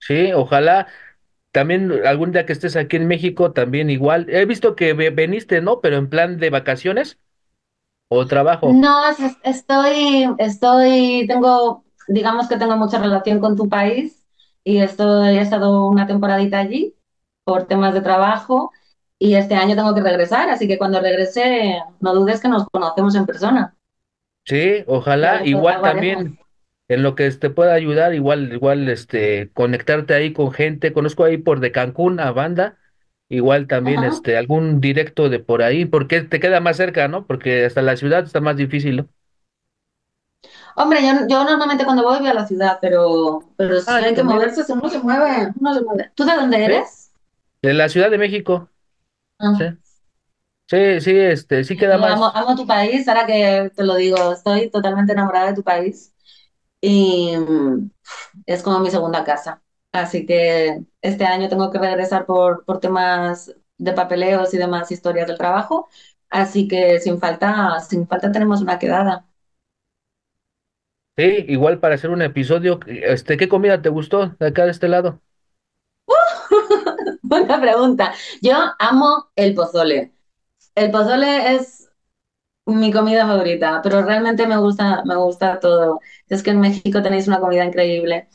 Sí, 0.00 0.32
ojalá. 0.32 0.88
También 1.52 1.92
algún 2.06 2.32
día 2.32 2.46
que 2.46 2.52
estés 2.54 2.76
aquí 2.76 2.96
en 2.96 3.08
México, 3.08 3.52
también 3.52 3.90
igual. 3.90 4.26
He 4.30 4.46
visto 4.46 4.76
que 4.76 4.94
ve- 4.94 5.10
veniste, 5.10 5.60
¿no? 5.60 5.80
Pero 5.80 5.96
en 5.98 6.08
plan 6.08 6.38
de 6.38 6.50
vacaciones 6.50 7.18
o 8.08 8.26
trabajo. 8.28 8.84
No, 8.84 9.08
es- 9.10 9.18
estoy, 9.42 10.26
estoy, 10.38 11.26
tengo, 11.26 11.84
digamos 12.08 12.48
que 12.48 12.56
tengo 12.58 12.76
mucha 12.76 12.98
relación 12.98 13.40
con 13.40 13.56
tu 13.56 13.68
país 13.68 14.24
y 14.64 14.78
estoy, 14.78 15.36
he 15.38 15.40
estado 15.40 15.88
una 15.88 16.06
temporadita 16.06 16.58
allí 16.60 16.94
por 17.44 17.64
temas 17.66 17.92
de 17.94 18.02
trabajo 18.02 18.70
y 19.18 19.34
este 19.34 19.54
año 19.56 19.74
tengo 19.76 19.94
que 19.94 20.00
regresar, 20.02 20.48
así 20.50 20.68
que 20.68 20.78
cuando 20.78 21.00
regrese, 21.00 21.80
no 22.00 22.14
dudes 22.14 22.40
que 22.40 22.48
nos 22.48 22.68
conocemos 22.68 23.14
en 23.16 23.26
persona 23.26 23.76
Sí, 24.44 24.84
ojalá. 24.86 25.40
Igual 25.44 25.82
también 25.82 26.38
en 26.94 27.02
lo 27.02 27.14
que 27.14 27.30
te 27.32 27.50
pueda 27.50 27.74
ayudar, 27.74 28.14
igual, 28.14 28.52
igual, 28.52 28.88
este, 28.88 29.50
conectarte 29.52 30.14
ahí 30.14 30.32
con 30.32 30.52
gente. 30.52 30.92
Conozco 30.92 31.24
ahí 31.24 31.38
por 31.38 31.60
de 31.60 31.72
Cancún 31.72 32.20
a 32.20 32.32
banda. 32.32 32.78
Igual 33.28 33.66
también, 33.66 34.02
Ajá. 34.02 34.04
este, 34.04 34.36
algún 34.36 34.80
directo 34.80 35.28
de 35.30 35.38
por 35.40 35.62
ahí, 35.62 35.86
porque 35.86 36.20
te 36.22 36.40
queda 36.40 36.60
más 36.60 36.76
cerca, 36.76 37.08
¿no? 37.08 37.26
Porque 37.26 37.64
hasta 37.64 37.82
la 37.82 37.96
ciudad 37.96 38.24
está 38.24 38.40
más 38.40 38.56
difícil, 38.56 38.96
¿no? 38.98 39.08
Hombre, 40.76 41.00
yo, 41.02 41.26
yo 41.28 41.44
normalmente 41.44 41.84
cuando 41.84 42.02
voy 42.04 42.18
voy 42.18 42.28
a 42.28 42.34
la 42.34 42.46
ciudad, 42.46 42.78
pero, 42.80 43.40
pero 43.56 43.80
si 43.80 43.92
Ah, 43.92 44.04
hay 44.04 44.14
que 44.14 44.22
moverse, 44.22 44.64
uno 44.72 44.88
se 44.88 44.98
mueve, 45.00 45.52
uno 45.60 45.74
se 45.74 45.82
mueve. 45.82 46.10
¿Tú 46.14 46.24
de 46.24 46.34
dónde 46.36 46.64
¿Sí? 46.64 46.72
eres? 46.74 47.12
De 47.62 47.74
la 47.74 47.88
Ciudad 47.88 48.10
de 48.10 48.18
México. 48.18 48.70
Sí, 49.52 49.64
Ah. 49.64 49.72
sí, 50.68 51.00
sí, 51.00 51.10
este, 51.16 51.64
sí 51.64 51.76
queda 51.76 51.98
Yo 51.98 52.06
amo, 52.06 52.26
más. 52.26 52.32
amo 52.34 52.56
tu 52.56 52.66
país, 52.66 53.06
ahora 53.08 53.26
que 53.26 53.70
te 53.74 53.84
lo 53.84 53.94
digo, 53.96 54.32
estoy 54.32 54.70
totalmente 54.70 55.12
enamorada 55.12 55.48
de 55.48 55.54
tu 55.54 55.62
país. 55.62 56.11
Y 56.82 57.36
mm, 57.38 57.92
es 58.46 58.64
como 58.64 58.80
mi 58.80 58.90
segunda 58.92 59.24
casa. 59.24 59.62
Así 59.92 60.26
que 60.26 60.84
este 61.02 61.26
año 61.26 61.48
tengo 61.50 61.70
que 61.72 61.78
regresar 61.80 62.26
por, 62.26 62.64
por 62.66 62.80
temas 62.80 63.54
de 63.78 63.94
papeleos 63.94 64.54
y 64.54 64.58
demás 64.58 64.92
historias 64.92 65.28
del 65.28 65.38
trabajo. 65.38 65.88
Así 66.30 66.68
que 66.68 67.00
sin 67.00 67.20
falta, 67.20 67.80
sin 67.80 68.08
falta 68.08 68.32
tenemos 68.32 68.62
una 68.62 68.80
quedada. 68.80 69.26
Sí, 71.16 71.44
igual 71.48 71.78
para 71.80 71.94
hacer 71.96 72.10
un 72.10 72.22
episodio, 72.22 72.80
este, 72.86 73.36
¿qué 73.36 73.48
comida 73.48 73.82
te 73.82 73.88
gustó 73.90 74.28
de 74.38 74.46
acá 74.46 74.64
de 74.64 74.70
este 74.70 74.88
lado? 74.88 75.20
Buena 77.22 77.60
pregunta. 77.60 78.14
Yo 78.40 78.54
amo 78.78 79.30
el 79.36 79.54
pozole. 79.54 80.12
El 80.74 80.90
pozole 80.90 81.56
es 81.56 81.81
mi 82.66 82.92
comida 82.92 83.26
favorita, 83.26 83.80
pero 83.82 84.02
realmente 84.02 84.46
me 84.46 84.56
gusta, 84.58 85.02
me 85.04 85.16
gusta 85.16 85.58
todo. 85.60 86.00
Es 86.28 86.42
que 86.42 86.50
en 86.50 86.60
México 86.60 87.02
tenéis 87.02 87.26
una 87.28 87.40
comida 87.40 87.64
increíble. 87.64 88.28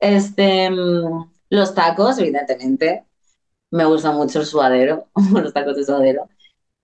Este, 0.00 0.70
mm, 0.70 1.32
los 1.50 1.74
tacos, 1.74 2.18
evidentemente. 2.18 3.06
Me 3.70 3.84
gusta 3.86 4.12
mucho 4.12 4.40
el 4.40 4.46
suadero, 4.46 5.08
los 5.34 5.52
tacos 5.54 5.76
de 5.76 5.84
suadero. 5.84 6.28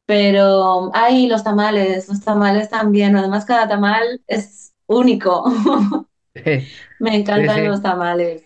Pero, 0.07 0.91
ay, 0.95 1.29
los 1.29 1.45
tamales, 1.45 2.09
los 2.09 2.21
tamales 2.23 2.71
también. 2.71 3.17
Además, 3.17 3.45
cada 3.47 3.69
tamal 3.69 4.23
es 4.29 4.75
único. 4.87 5.45
Me 6.99 7.15
Sí, 7.35 7.49
encantan 7.49 7.65
sí, 7.65 7.67
los 7.67 7.83
tamales. 7.83 8.45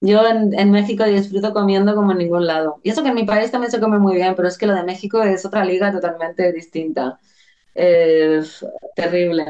Yo 0.00 0.26
en, 0.26 0.58
en 0.58 0.70
México 0.70 1.04
disfruto 1.04 1.52
comiendo 1.52 1.94
como 1.94 2.12
en 2.12 2.18
ningún 2.18 2.46
lado. 2.46 2.80
Y 2.84 2.90
eso 2.90 3.02
que 3.02 3.08
en 3.08 3.14
mi 3.16 3.24
país 3.24 3.50
también 3.50 3.70
se 3.72 3.80
come 3.80 3.98
muy 3.98 4.14
bien, 4.16 4.34
pero 4.36 4.46
es 4.48 4.56
que 4.58 4.66
lo 4.66 4.74
de 4.74 4.84
México 4.84 5.22
es 5.22 5.44
otra 5.44 5.64
liga 5.64 5.90
totalmente 5.92 6.52
distinta. 6.52 7.18
Es 7.78 8.64
terrible. 8.94 9.46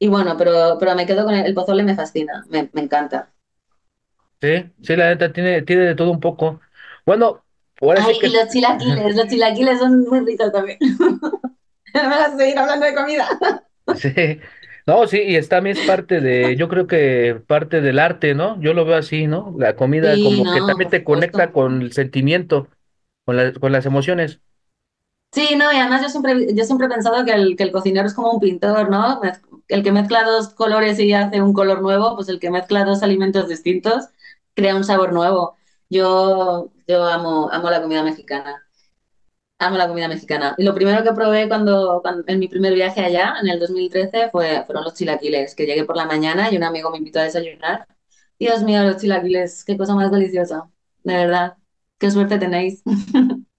Y 0.00 0.08
bueno, 0.08 0.36
pero, 0.36 0.78
pero 0.80 0.96
me 0.96 1.06
quedo 1.06 1.24
con 1.24 1.34
el, 1.34 1.46
el 1.46 1.54
pozole, 1.54 1.84
me 1.84 1.94
fascina, 1.96 2.44
me, 2.50 2.70
me 2.72 2.82
encanta. 2.82 3.32
sí, 4.40 4.72
sí, 4.82 4.96
la 4.96 5.08
neta 5.10 5.32
tiene, 5.32 5.62
tiene 5.62 5.82
de 5.84 5.94
todo 5.94 6.10
un 6.10 6.20
poco. 6.20 6.60
Bueno, 7.06 7.44
ahora 7.80 8.02
sí 8.02 8.12
Ay, 8.12 8.20
y 8.22 8.30
los 8.30 8.48
chilaquiles, 8.48 9.16
los 9.16 9.26
chilaquiles 9.28 9.78
son 9.78 10.00
muy 10.02 10.20
ricos 10.20 10.52
también. 10.52 10.78
Me 11.94 12.06
vas 12.08 12.32
a 12.34 12.36
seguir 12.36 12.58
hablando 12.58 12.86
de 12.86 12.94
comida. 12.94 13.28
Sí, 13.92 14.10
no, 14.86 15.06
sí, 15.08 15.18
y 15.26 15.40
también 15.48 15.74
es 15.76 15.82
parte 15.82 16.20
de, 16.20 16.56
yo 16.56 16.68
creo 16.68 16.86
que 16.86 17.42
parte 17.46 17.80
del 17.80 17.98
arte, 17.98 18.34
¿no? 18.34 18.60
Yo 18.60 18.72
lo 18.72 18.84
veo 18.84 18.96
así, 18.96 19.26
¿no? 19.26 19.54
La 19.58 19.74
comida 19.76 20.20
Sí, 20.20 20.20
como 20.20 20.48
que 20.48 20.62
también 20.62 20.90
te 20.90 21.02
conecta 21.02 21.50
con 21.52 21.82
el 21.82 21.92
sentimiento, 21.92 22.68
con 23.24 23.36
la- 23.36 23.52
con 23.54 23.72
las 23.72 23.86
emociones. 23.86 24.40
Sí, 25.32 25.54
no, 25.56 25.72
y 25.72 25.76
además 25.76 26.02
yo 26.02 26.08
siempre, 26.08 26.54
yo 26.54 26.64
siempre 26.64 26.86
he 26.88 26.90
pensado 26.90 27.24
que 27.24 27.30
el, 27.32 27.56
que 27.56 27.62
el 27.62 27.70
cocinero 27.70 28.06
es 28.08 28.14
como 28.14 28.32
un 28.32 28.40
pintor, 28.40 28.90
¿no? 28.90 29.20
El 29.68 29.82
que 29.84 29.92
mezcla 29.92 30.24
dos 30.24 30.48
colores 30.54 30.98
y 30.98 31.12
hace 31.12 31.40
un 31.40 31.52
color 31.52 31.82
nuevo, 31.82 32.16
pues 32.16 32.28
el 32.28 32.40
que 32.40 32.50
mezcla 32.50 32.84
dos 32.84 33.02
alimentos 33.04 33.48
distintos 33.48 34.06
crea 34.54 34.74
un 34.74 34.82
sabor 34.82 35.12
nuevo. 35.12 35.56
Yo, 35.88 36.72
yo 36.88 37.04
amo, 37.04 37.48
amo 37.52 37.70
la 37.70 37.80
comida 37.80 38.02
mexicana, 38.02 38.64
amo 39.58 39.76
la 39.78 39.88
comida 39.88 40.08
mexicana. 40.08 40.54
Y 40.58 40.64
lo 40.64 40.74
primero 40.74 41.04
que 41.04 41.12
probé 41.12 41.48
cuando, 41.48 42.00
cuando- 42.02 42.24
en 42.28 42.38
mi 42.40 42.48
primer 42.48 42.74
viaje 42.74 43.00
allá, 43.04 43.36
en 43.42 43.48
el 43.48 43.60
2013, 43.60 44.30
fue, 44.30 44.64
fueron 44.66 44.84
los 44.84 44.94
chilaquiles, 44.94 45.54
que 45.54 45.66
llegué 45.66 45.84
por 45.84 45.96
la 45.96 46.06
mañana 46.06 46.50
y 46.52 46.56
un 46.56 46.64
amigo 46.64 46.90
me 46.90 46.98
invitó 46.98 47.20
a 47.20 47.24
desayunar. 47.24 47.86
Dios 48.38 48.62
mío, 48.64 48.82
los 48.84 48.98
chilaquiles, 48.98 49.64
qué 49.64 49.76
cosa 49.78 49.94
más 49.96 50.10
deliciosa, 50.12 50.70
de 51.04 51.14
verdad. 51.16 51.56
Qué 51.98 52.10
suerte 52.10 52.38
tenéis. 52.38 52.82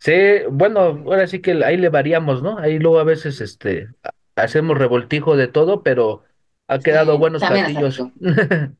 Sí, 0.00 0.12
bueno, 0.50 0.80
ahora 0.80 1.26
sí 1.26 1.40
que 1.42 1.52
ahí 1.64 1.76
le 1.76 1.90
variamos, 1.90 2.42
¿no? 2.42 2.58
Ahí 2.58 2.78
luego 2.78 2.98
a 3.00 3.04
veces, 3.04 3.40
este, 3.42 3.88
ha- 4.02 4.42
hacemos 4.42 4.78
revoltijo 4.78 5.36
de 5.36 5.48
todo, 5.48 5.82
pero 5.82 6.24
ha 6.68 6.82
quedado 6.82 7.18
Sí, 7.18 7.18
buenos 7.18 7.44
platillos. 7.44 8.06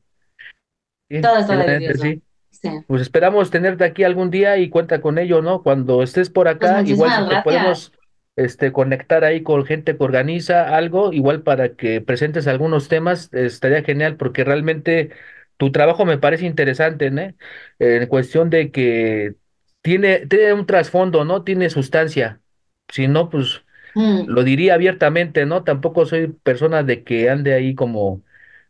Sí, 1.09 1.17
Todo 1.19 1.37
está 1.37 1.55
delicioso. 1.55 1.93
sí. 1.97 2.23
Sí. 2.51 2.69
Pues 2.87 3.01
esperamos 3.03 3.51
tenerte 3.51 3.85
aquí 3.85 4.03
algún 4.03 4.31
día 4.31 4.57
y 4.57 4.69
cuenta 4.69 5.01
con 5.01 5.17
ello, 5.19 5.41
¿no? 5.41 5.63
Cuando 5.63 6.03
estés 6.03 6.29
por 6.29 6.47
Pues 6.57 6.71
acá, 6.71 6.83
igual 6.85 7.13
si 7.13 7.23
muchísimas 7.23 7.27
te 7.27 7.37
podemos 7.37 7.93
este, 8.37 8.71
conectar 8.73 9.23
ahí 9.25 9.43
con 9.43 9.65
gente 9.65 9.97
que 9.97 10.03
organiza 10.03 10.75
algo, 10.77 11.13
igual 11.13 11.43
para 11.43 11.75
que 11.75 12.01
presentes 12.01 12.47
algunos 12.47 12.89
temas, 12.89 13.29
eh, 13.33 13.45
estaría 13.47 13.83
genial 13.83 14.17
porque 14.17 14.43
realmente 14.45 15.11
tu 15.57 15.71
trabajo 15.71 16.05
me 16.05 16.17
parece 16.19 16.45
interesante, 16.47 17.11
¿no? 17.11 17.33
En 17.79 18.07
cuestión 18.07 18.49
de 18.51 18.71
que 18.71 19.35
tiene, 19.81 20.25
tiene 20.27 20.53
un 20.53 20.65
trasfondo, 20.65 21.25
¿no? 21.25 21.43
Tiene 21.43 21.69
sustancia. 21.69 22.41
Si 22.89 23.07
no, 23.07 23.29
pues 23.29 23.63
Mm. 23.95 24.25
lo 24.25 24.43
diría 24.43 24.75
abiertamente, 24.75 25.45
¿no? 25.45 25.63
Tampoco 25.65 26.05
soy 26.05 26.29
persona 26.29 26.83
de 26.83 27.03
que 27.03 27.29
ande 27.29 27.53
ahí 27.55 27.75
como 27.75 28.23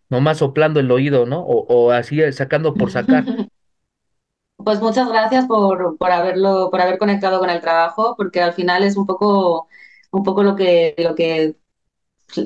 nomás 0.09 0.39
soplando 0.39 0.79
el 0.81 0.91
oído, 0.91 1.25
¿no? 1.27 1.41
O, 1.41 1.65
o 1.67 1.91
así 1.91 2.21
eh, 2.21 2.31
sacando 2.33 2.77
por 2.77 2.91
sacar. 2.91 3.31
Pues 4.57 4.79
muchas 4.81 5.09
gracias 5.09 5.47
por, 5.47 5.97
por 5.97 6.11
haberlo, 6.11 6.69
por 6.69 6.81
haber 6.81 6.99
conectado 6.99 7.39
con 7.39 7.49
el 7.49 7.61
trabajo, 7.61 8.15
porque 8.15 8.41
al 8.41 8.53
final 8.53 8.83
es 8.83 8.95
un 8.95 9.07
poco, 9.07 9.67
un 10.11 10.23
poco 10.23 10.43
lo 10.43 10.55
que, 10.55 10.93
lo 10.99 11.15
que, 11.15 11.55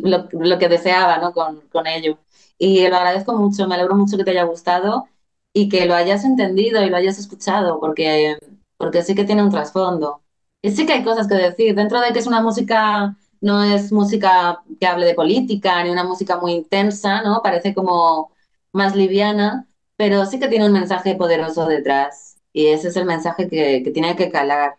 lo, 0.04 0.28
lo 0.34 0.60
que 0.60 0.70
deseaba, 0.70 1.18
¿no? 1.20 1.34
con, 1.34 1.62
con 1.70 1.88
ello. 1.88 2.20
Y 2.58 2.88
lo 2.90 2.98
agradezco 2.98 3.34
mucho, 3.38 3.68
me 3.68 3.76
alegro 3.76 3.96
mucho 3.96 4.18
que 4.18 4.24
te 4.26 4.32
haya 4.32 4.44
gustado 4.46 5.08
y 5.54 5.70
que 5.70 5.86
lo 5.88 5.96
hayas 5.96 6.26
entendido 6.26 6.84
y 6.84 6.90
lo 6.90 6.98
hayas 6.98 7.20
escuchado, 7.20 7.80
porque, 7.80 8.38
porque 8.78 9.04
sí 9.04 9.16
que 9.16 9.24
tiene 9.26 9.44
un 9.44 9.52
trasfondo. 9.52 10.24
Y 10.62 10.72
sí 10.72 10.86
que 10.86 10.94
hay 10.94 11.04
cosas 11.04 11.28
que 11.28 11.36
decir, 11.36 11.76
dentro 11.76 12.02
de 12.02 12.12
que 12.14 12.20
es 12.20 12.28
una 12.28 12.42
música, 12.42 13.18
no 13.42 13.64
es 13.64 13.92
música 13.92 14.64
que 14.80 14.88
hable 14.88 15.06
de 15.06 15.14
política, 15.14 15.84
ni 15.84 15.90
una 15.92 16.04
música 16.04 16.38
muy 16.40 16.54
intensa, 16.54 17.22
¿no? 17.22 17.42
Parece 17.44 17.74
como 17.74 18.32
más 18.74 18.96
liviana 18.96 19.68
pero 19.98 20.26
sí 20.26 20.40
que 20.40 20.48
tiene 20.48 20.66
un 20.66 20.74
mensaje 20.74 21.16
poderoso 21.16 21.68
detrás 21.68 22.38
y 22.54 22.68
ese 22.68 22.90
es 22.90 22.98
el 22.98 23.06
mensaje 23.06 23.50
que, 23.50 23.82
que 23.84 23.92
tiene 23.92 24.16
que 24.16 24.30
calar. 24.32 24.76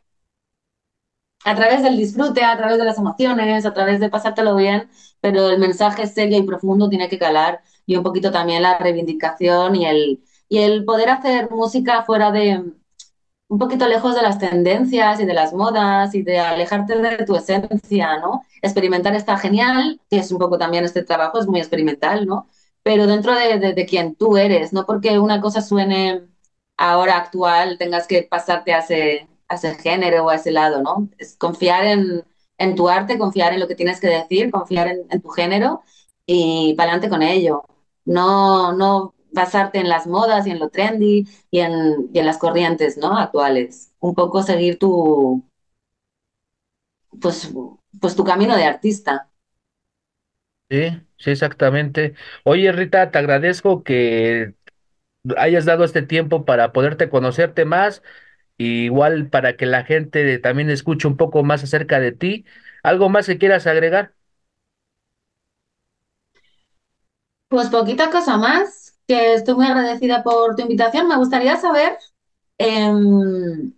A 1.45 1.55
través 1.55 1.83
del 1.83 1.97
disfrute, 1.97 2.43
a 2.45 2.57
través 2.57 2.79
de 2.79 2.85
las 2.85 2.99
emociones, 2.99 3.65
a 3.67 3.73
través 3.73 4.01
de 4.01 4.11
pasártelo 4.11 4.57
bien, 4.57 4.91
pero 5.21 5.49
el 5.51 5.59
mensaje 5.59 6.07
serio 6.07 6.39
y 6.39 6.43
profundo 6.43 6.89
tiene 6.89 7.09
que 7.09 7.19
calar 7.19 7.61
y 7.87 7.97
un 7.97 8.03
poquito 8.03 8.33
también 8.33 8.63
la 8.63 8.79
reivindicación 8.79 9.77
y 9.77 9.87
el, 9.87 10.25
y 10.49 10.59
el 10.59 10.85
poder 10.85 11.09
hacer 11.11 11.51
música 11.51 12.03
fuera 12.05 12.33
de, 12.33 12.65
un 13.49 13.59
poquito 13.59 13.87
lejos 13.87 14.15
de 14.15 14.23
las 14.23 14.39
tendencias 14.39 15.21
y 15.21 15.25
de 15.27 15.35
las 15.35 15.53
modas 15.55 16.15
y 16.15 16.23
de 16.23 16.39
alejarte 16.41 16.97
de 17.01 17.25
tu 17.25 17.37
esencia, 17.37 18.19
¿no? 18.19 18.43
Experimentar 18.63 19.15
está 19.15 19.37
genial, 19.39 20.01
que 20.11 20.19
es 20.19 20.33
un 20.33 20.39
poco 20.39 20.59
también 20.59 20.85
este 20.85 21.05
trabajo, 21.05 21.39
es 21.39 21.47
muy 21.47 21.61
experimental, 21.61 22.27
¿no? 22.27 22.49
Pero 22.83 23.07
dentro 23.07 23.35
de, 23.35 23.59
de, 23.59 23.73
de 23.75 23.87
quien 23.87 24.15
tú 24.17 24.37
eres, 24.37 24.73
no 24.73 24.85
porque 24.87 25.19
una 25.19 25.41
cosa 25.41 25.61
suene 25.63 26.23
ahora 26.77 27.17
actual, 27.17 27.79
tengas 27.79 28.07
que 28.07 28.23
pasarte 28.25 28.73
a 28.75 28.81
ese, 28.81 29.29
género 29.83 30.25
o 30.27 30.31
a 30.31 30.37
ese 30.37 30.51
lado, 30.53 30.83
¿no? 30.83 31.09
Es 31.19 31.37
confiar 31.37 31.85
en, 31.87 32.25
en 32.59 32.75
tu 32.75 32.89
arte, 32.89 33.19
confiar 33.19 33.53
en 33.53 33.61
lo 33.61 33.69
que 33.69 33.75
tienes 33.77 34.01
que 34.01 34.09
decir, 34.09 34.51
confiar 34.51 34.89
en, 34.89 35.07
en 35.11 35.23
tu 35.23 35.29
género 35.31 35.83
y 36.27 36.75
para 36.77 36.91
adelante 36.93 37.09
con 37.11 37.23
ello. 37.23 37.65
No, 38.05 38.73
no 38.73 39.15
basarte 39.37 39.79
en 39.81 39.89
las 39.91 40.09
modas 40.09 40.49
y 40.49 40.53
en 40.53 40.61
lo 40.61 40.71
trendy 40.71 41.29
y 41.53 41.61
en, 41.61 42.11
y 42.15 42.19
en 42.21 42.27
las 42.27 42.39
corrientes, 42.39 42.99
¿no? 42.99 43.19
Actuales. 43.19 43.93
Un 44.01 44.15
poco 44.17 44.43
seguir 44.43 44.79
tu, 44.81 45.45
pues, 47.21 47.51
pues 48.01 48.15
tu 48.17 48.25
camino 48.25 48.57
de 48.57 48.65
artista. 48.65 49.31
Sí, 50.69 50.89
sí, 51.19 51.31
exactamente. 51.31 52.15
Oye, 52.45 52.73
Rita, 52.73 53.11
te 53.13 53.19
agradezco 53.19 53.85
que 53.85 54.55
hayas 55.37 55.65
dado 55.67 55.85
este 55.85 56.03
tiempo 56.03 56.45
para 56.45 56.73
poderte 56.73 57.11
conocerte 57.11 57.65
más, 57.67 58.03
y 58.59 58.85
igual 58.87 59.31
para 59.31 59.57
que 59.57 59.67
la 59.67 59.85
gente 59.85 60.39
también 60.41 60.71
escuche 60.71 61.09
un 61.09 61.17
poco 61.19 61.45
más 61.45 61.65
acerca 61.65 62.01
de 62.01 62.13
ti. 62.13 62.47
¿Algo 62.83 63.09
más 63.11 63.27
que 63.27 63.39
quieras 63.39 63.67
agregar? 63.67 64.15
Pues 67.49 67.69
poquita 67.71 68.11
cosa 68.11 68.37
más, 68.37 68.86
que 69.07 69.35
estoy 69.35 69.55
muy 69.55 69.67
agradecida 69.67 70.23
por 70.23 70.57
tu 70.57 70.63
invitación. 70.63 71.09
Me 71.09 71.17
gustaría 71.17 71.57
saber, 71.57 71.99
em, 72.59 73.73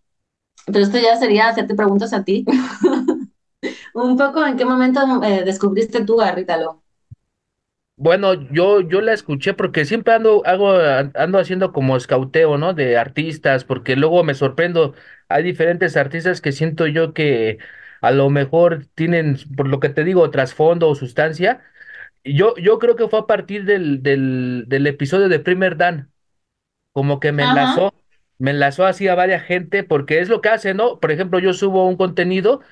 pero 0.66 0.80
esto 0.80 0.98
ya 0.98 1.16
sería 1.16 1.48
hacerte 1.48 1.74
preguntas 1.74 2.12
a 2.12 2.24
ti. 2.24 2.44
Un 3.94 4.16
poco 4.16 4.44
en 4.46 4.56
qué 4.56 4.64
momento 4.64 5.00
eh, 5.24 5.42
descubriste 5.44 6.04
tú 6.04 6.20
a. 6.20 6.34
Bueno, 7.96 8.34
yo, 8.52 8.80
yo 8.80 9.00
la 9.00 9.12
escuché 9.12 9.54
porque 9.54 9.84
siempre 9.84 10.14
ando, 10.14 10.42
hago, 10.46 10.70
ando 11.14 11.38
haciendo 11.38 11.72
como 11.72 11.96
escauteo, 11.96 12.56
¿no? 12.56 12.72
De 12.72 12.96
artistas, 12.96 13.64
porque 13.64 13.96
luego 13.96 14.22
me 14.22 14.34
sorprendo. 14.34 14.94
Hay 15.28 15.42
diferentes 15.42 15.96
artistas 15.96 16.40
que 16.40 16.52
siento 16.52 16.86
yo 16.86 17.12
que 17.12 17.58
a 18.00 18.12
lo 18.12 18.30
mejor 18.30 18.86
tienen, 18.94 19.36
por 19.56 19.66
lo 19.68 19.80
que 19.80 19.88
te 19.88 20.04
digo, 20.04 20.30
trasfondo 20.30 20.88
o 20.88 20.94
sustancia. 20.94 21.60
Yo, 22.24 22.56
yo 22.56 22.78
creo 22.78 22.96
que 22.96 23.08
fue 23.08 23.20
a 23.20 23.26
partir 23.26 23.64
del, 23.64 24.02
del, 24.02 24.64
del 24.68 24.86
episodio 24.86 25.28
de 25.28 25.40
Primer 25.40 25.76
Dan. 25.76 26.12
como 26.92 27.20
que 27.20 27.32
me 27.32 27.44
Ajá. 27.44 27.44
enlazó, 27.44 27.94
me 28.38 28.52
enlazó 28.52 28.86
así 28.86 29.08
a 29.08 29.14
varias 29.14 29.44
gente, 29.44 29.84
porque 29.84 30.20
es 30.20 30.28
lo 30.28 30.40
que 30.40 30.48
hace, 30.50 30.74
¿no? 30.74 31.00
Por 31.00 31.12
ejemplo, 31.12 31.38
yo 31.40 31.52
subo 31.54 31.86
un 31.88 31.96
contenido 31.96 32.62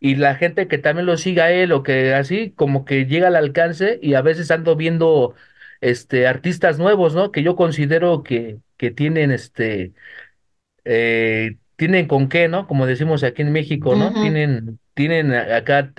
y 0.00 0.16
la 0.16 0.34
gente 0.36 0.68
que 0.68 0.78
también 0.78 1.06
lo 1.06 1.16
siga 1.18 1.50
él 1.52 1.72
o 1.72 1.82
que 1.82 2.14
así, 2.14 2.52
como 2.52 2.84
que 2.84 3.06
llega 3.06 3.28
al 3.28 3.36
alcance 3.36 3.98
y 4.02 4.14
a 4.14 4.22
veces 4.22 4.50
ando 4.50 4.76
viendo 4.76 5.34
este 5.80 6.26
artistas 6.28 6.78
nuevos, 6.78 7.14
¿no? 7.14 7.32
Que 7.32 7.42
yo 7.42 7.56
considero 7.56 8.22
que, 8.24 8.58
que 8.78 8.90
tienen 8.90 9.30
este, 9.32 9.94
eh, 10.84 11.58
tienen 11.76 12.06
con 12.08 12.28
qué, 12.28 12.48
¿no? 12.48 12.66
Como 12.66 12.86
decimos 12.86 13.22
aquí 13.24 13.42
en 13.42 13.52
México, 13.52 13.96
¿no? 13.96 14.16
Tienen, 14.16 14.80
tienen 14.94 15.32
acá 15.34 15.92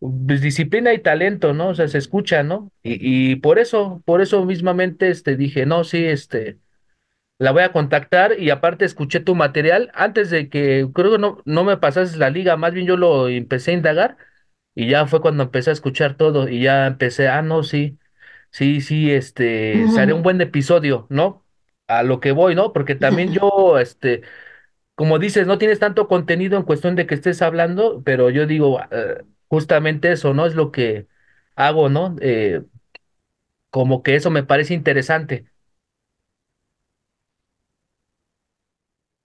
pues, 0.00 0.40
disciplina 0.40 0.92
y 0.94 0.98
talento, 1.00 1.52
¿no? 1.54 1.68
O 1.68 1.74
sea, 1.74 1.88
se 1.88 1.98
escucha, 1.98 2.42
¿no? 2.42 2.70
Y, 2.82 3.32
y 3.32 3.36
por 3.36 3.58
eso, 3.58 4.02
por 4.04 4.20
eso 4.20 4.44
mismamente, 4.44 5.10
este, 5.10 5.36
dije, 5.36 5.66
no, 5.66 5.84
sí, 5.84 6.04
este 6.04 6.58
la 7.38 7.52
voy 7.52 7.62
a 7.62 7.72
contactar 7.72 8.38
y 8.38 8.50
aparte 8.50 8.84
escuché 8.84 9.20
tu 9.20 9.34
material 9.34 9.90
antes 9.94 10.30
de 10.30 10.48
que, 10.48 10.88
creo 10.94 11.12
que 11.12 11.18
no, 11.18 11.42
no 11.44 11.64
me 11.64 11.76
pasases 11.76 12.16
la 12.16 12.30
liga, 12.30 12.56
más 12.56 12.72
bien 12.72 12.86
yo 12.86 12.96
lo 12.96 13.28
empecé 13.28 13.72
a 13.72 13.74
indagar 13.74 14.16
y 14.74 14.88
ya 14.88 15.06
fue 15.06 15.20
cuando 15.20 15.44
empecé 15.44 15.70
a 15.70 15.72
escuchar 15.74 16.16
todo 16.16 16.48
y 16.48 16.62
ya 16.62 16.86
empecé, 16.86 17.28
ah, 17.28 17.42
no, 17.42 17.62
sí, 17.62 17.98
sí, 18.50 18.80
sí, 18.80 19.10
este, 19.12 19.86
seré 19.94 20.12
un 20.14 20.22
buen 20.22 20.40
episodio, 20.40 21.06
¿no? 21.10 21.44
A 21.88 22.02
lo 22.02 22.20
que 22.20 22.32
voy, 22.32 22.54
¿no? 22.54 22.72
Porque 22.72 22.94
también 22.94 23.32
yo, 23.32 23.78
este, 23.78 24.22
como 24.94 25.18
dices, 25.18 25.46
no 25.46 25.58
tienes 25.58 25.78
tanto 25.80 26.08
contenido 26.08 26.58
en 26.58 26.64
cuestión 26.64 26.96
de 26.96 27.06
que 27.06 27.14
estés 27.14 27.42
hablando, 27.42 28.02
pero 28.04 28.30
yo 28.30 28.46
digo, 28.46 28.80
eh, 28.90 29.24
justamente 29.48 30.12
eso, 30.12 30.34
¿no? 30.34 30.46
Es 30.46 30.54
lo 30.54 30.72
que 30.72 31.08
hago, 31.56 31.88
¿no? 31.88 32.16
Eh, 32.20 32.62
como 33.70 34.02
que 34.02 34.16
eso 34.16 34.30
me 34.30 34.42
parece 34.44 34.74
interesante. 34.74 35.46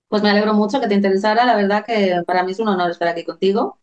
Pues 0.08 0.22
me 0.24 0.30
alegro 0.30 0.54
mucho 0.54 0.82
que 0.82 0.88
te 0.88 0.94
interesara. 0.96 1.46
La 1.46 1.56
verdad 1.56 1.86
que 1.86 2.22
para 2.28 2.44
mí 2.44 2.52
es 2.52 2.60
un 2.60 2.68
honor 2.68 2.92
estar 2.92 3.08
aquí 3.08 3.24
contigo. 3.24 3.80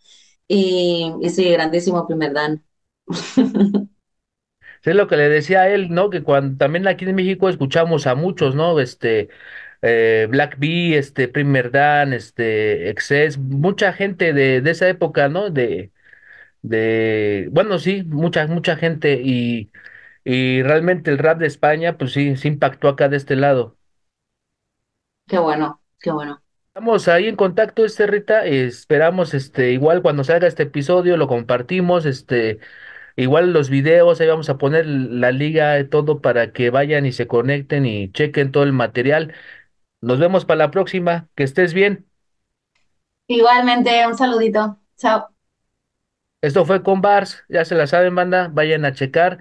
Y, 0.48 1.14
y 1.20 1.30
sí, 1.30 1.50
grandísimo 1.52 2.06
primer 2.06 2.32
Dan. 2.34 2.64
Sí, 4.82 4.90
es 4.90 4.96
lo 4.96 5.06
que 5.08 5.16
le 5.16 5.28
decía 5.28 5.62
a 5.62 5.68
él, 5.70 5.90
¿no? 5.90 6.10
Que 6.10 6.22
cuando 6.22 6.56
también 6.58 6.86
aquí 6.86 7.04
en 7.04 7.14
México 7.14 7.48
escuchamos 7.48 8.06
a 8.06 8.14
muchos, 8.14 8.54
¿no? 8.54 8.78
Este, 8.80 9.28
eh, 9.82 10.26
Black 10.30 10.56
B, 10.58 10.96
este, 10.98 11.28
Primer 11.28 11.70
Dan, 11.70 12.12
este, 12.12 12.90
Excess, 12.90 13.38
mucha 13.38 13.92
gente 13.92 14.32
de, 14.32 14.60
de 14.60 14.70
esa 14.70 14.88
época, 14.88 15.28
¿no? 15.28 15.50
De, 15.50 15.92
de, 16.62 17.48
bueno, 17.52 17.78
sí, 17.78 18.02
mucha, 18.04 18.46
mucha 18.46 18.76
gente 18.76 19.20
y, 19.22 19.70
y 20.24 20.62
realmente 20.62 21.10
el 21.10 21.18
rap 21.18 21.38
de 21.40 21.46
España, 21.48 21.98
pues 21.98 22.12
sí, 22.12 22.36
sí 22.36 22.48
impactó 22.48 22.88
acá 22.88 23.08
de 23.08 23.16
este 23.18 23.36
lado. 23.36 23.78
Qué 25.28 25.38
bueno, 25.38 25.80
qué 26.00 26.10
bueno. 26.10 26.42
Estamos 26.74 27.08
ahí 27.08 27.26
en 27.26 27.34
contacto, 27.36 27.84
este 27.84 28.06
Rita, 28.06 28.46
esperamos, 28.46 29.34
este, 29.34 29.72
igual 29.72 30.00
cuando 30.00 30.22
salga 30.22 30.46
este 30.46 30.62
episodio 30.64 31.16
lo 31.16 31.26
compartimos, 31.26 32.06
este, 32.06 32.60
Igual 33.16 33.52
los 33.52 33.70
videos, 33.70 34.20
ahí 34.20 34.28
vamos 34.28 34.50
a 34.50 34.58
poner 34.58 34.86
la 34.86 35.32
liga 35.32 35.74
de 35.74 35.84
todo 35.84 36.22
para 36.22 36.52
que 36.52 36.70
vayan 36.70 37.06
y 37.06 37.12
se 37.12 37.28
conecten 37.28 37.86
y 37.86 38.12
chequen 38.12 38.52
todo 38.52 38.64
el 38.64 38.72
material. 38.74 39.34
Nos 40.02 40.18
vemos 40.20 40.44
para 40.46 40.58
la 40.58 40.70
próxima. 40.72 41.28
Que 41.36 41.44
estés 41.44 41.74
bien. 41.74 42.06
Igualmente, 43.26 44.06
un 44.06 44.16
saludito. 44.16 44.80
Chao. 44.98 45.37
Esto 46.40 46.64
fue 46.64 46.82
con 46.82 47.00
Bars. 47.00 47.44
Ya 47.48 47.64
se 47.64 47.74
la 47.74 47.86
saben, 47.86 48.14
banda. 48.14 48.48
Vayan 48.48 48.84
a 48.84 48.92
checar. 48.92 49.38